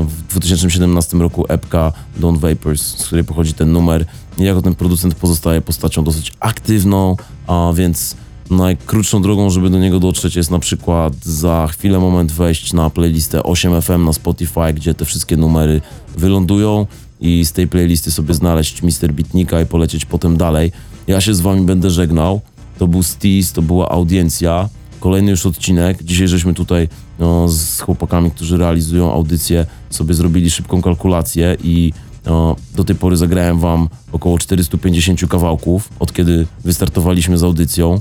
[0.01, 4.05] w 2017 roku epka Don't Vapors, z której pochodzi ten numer.
[4.37, 7.15] Jako ten producent pozostaje postacią dosyć aktywną,
[7.47, 8.15] a więc
[8.49, 13.39] najkrótszą drogą, żeby do niego dotrzeć jest na przykład za chwilę, moment wejść na playlistę
[13.39, 15.81] 8FM na Spotify, gdzie te wszystkie numery
[16.17, 16.87] wylądują
[17.25, 19.13] i z tej playlisty sobie znaleźć Mr.
[19.13, 20.71] Bitnika i polecieć potem dalej.
[21.07, 22.41] Ja się z wami będę żegnał.
[22.77, 24.69] To był Steez, to była audiencja.
[24.99, 26.03] Kolejny już odcinek.
[26.03, 26.89] Dzisiaj żeśmy tutaj
[27.19, 31.93] no, z chłopakami, którzy realizują audycję, sobie zrobili szybką kalkulację i
[32.25, 37.99] no, do tej pory zagrałem wam około 450 kawałków, od kiedy wystartowaliśmy z audycją.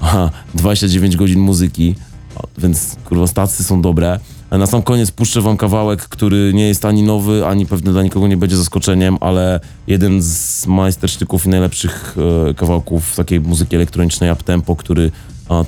[0.00, 1.94] Aha, 29 godzin muzyki,
[2.58, 4.20] więc kurwa stacje są dobre.
[4.50, 8.28] Na sam koniec puszczę wam kawałek, który nie jest ani nowy, ani pewnie dla nikogo
[8.28, 12.16] nie będzie zaskoczeniem, ale jeden z majstersztyków i najlepszych
[12.50, 15.10] e, kawałków takiej muzyki elektronicznej uptempo, który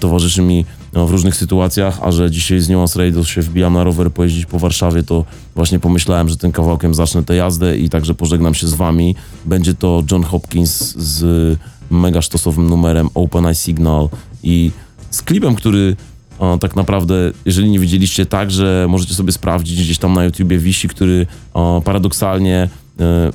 [0.00, 3.84] towarzyszy mi no, w różnych sytuacjach, a że dzisiaj z Nuance Radio się wbijam na
[3.84, 5.24] rower pojeździć po Warszawie, to
[5.54, 9.14] właśnie pomyślałem, że tym kawałkiem zacznę tę jazdę i także pożegnam się z wami.
[9.44, 11.58] Będzie to John Hopkins z
[11.90, 14.08] mega sztosowym numerem Open Eye Signal
[14.42, 14.70] i
[15.10, 15.96] z klipem, który
[16.40, 17.14] o, tak naprawdę,
[17.44, 21.82] jeżeli nie widzieliście tak, że możecie sobie sprawdzić, gdzieś tam na YouTubie wisi, który o,
[21.84, 22.68] paradoksalnie
[23.00, 23.30] e,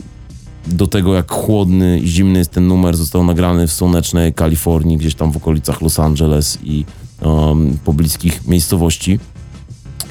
[0.68, 5.16] do tego, jak chłodny i zimny jest ten numer, został nagrany w słonecznej Kalifornii, gdzieś
[5.16, 6.86] tam w okolicach Los Angeles i
[7.86, 9.20] pobliskich miejscowości.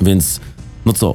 [0.01, 0.41] Więc,
[0.87, 1.15] no co,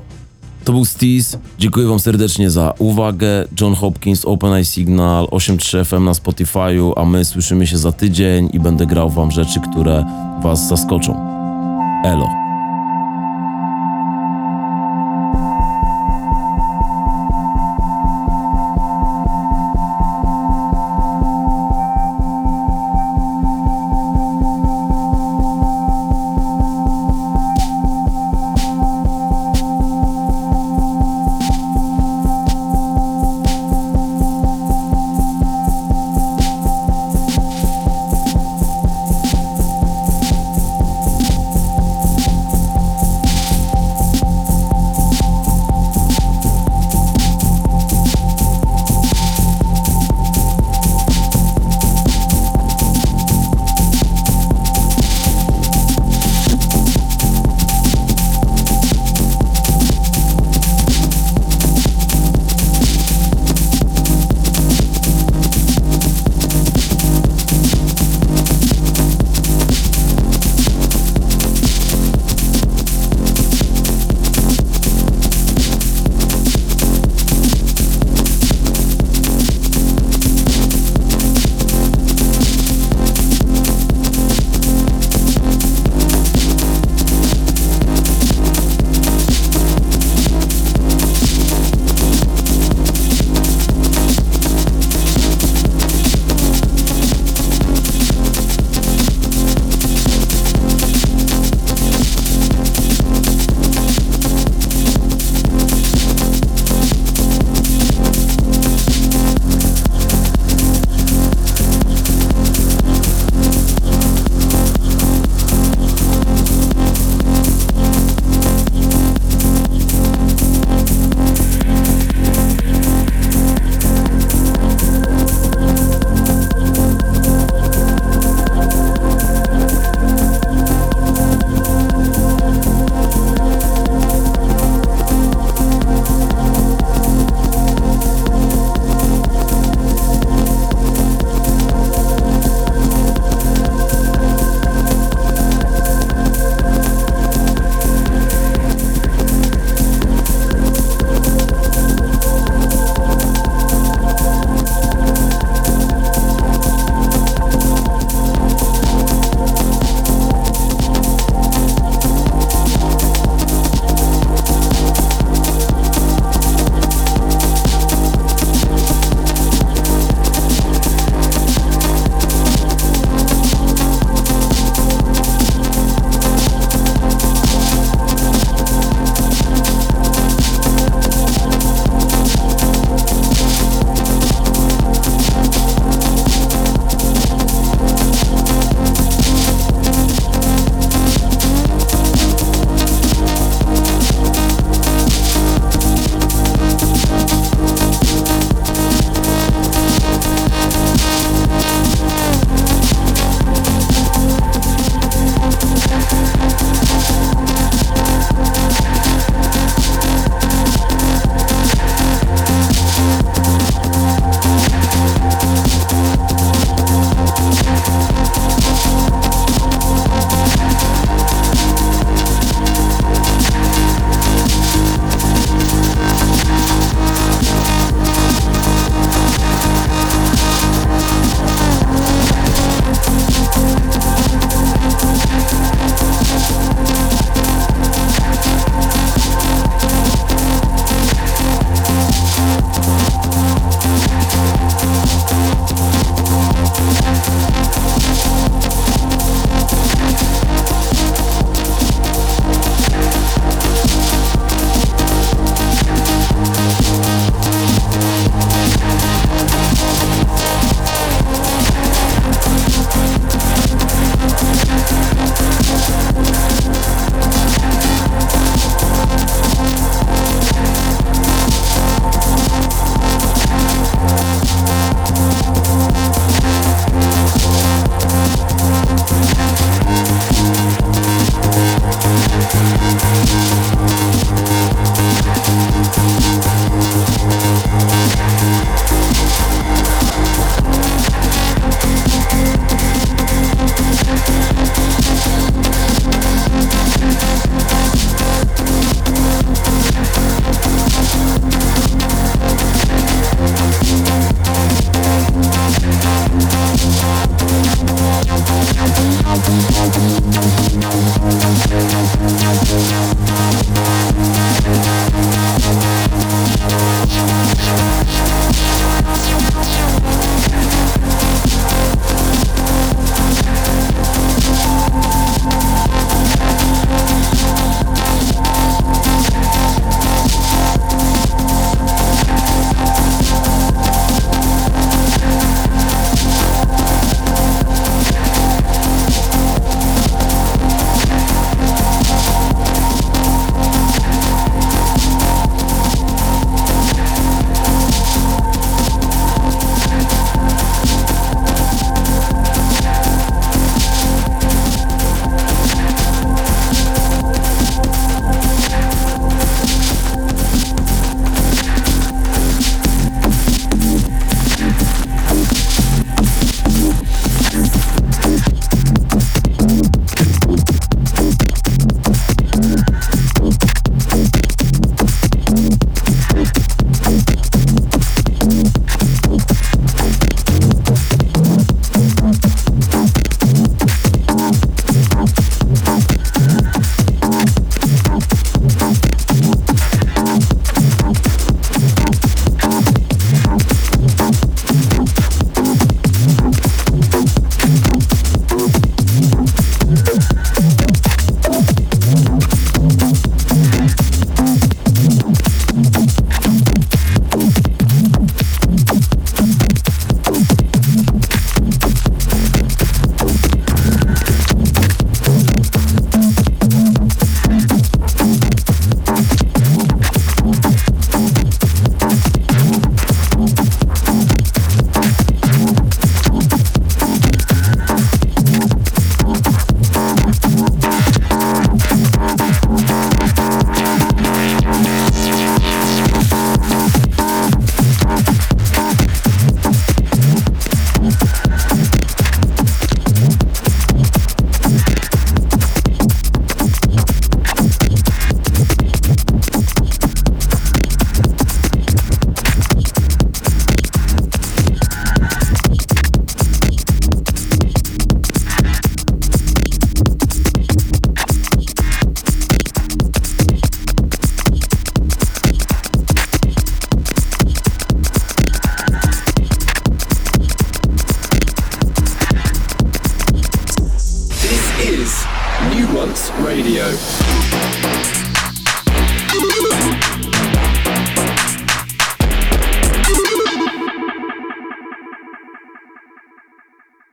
[0.66, 1.38] to był Steez.
[1.60, 3.28] Dziękuję wam serdecznie za uwagę.
[3.62, 8.50] John Hopkins, Open Eye Signal, 8.3 FM na Spotify'u, a my słyszymy się za tydzień
[8.54, 10.06] i będę grał wam rzeczy, które
[10.44, 11.39] was zaskoczą.
[12.04, 12.49] Elo.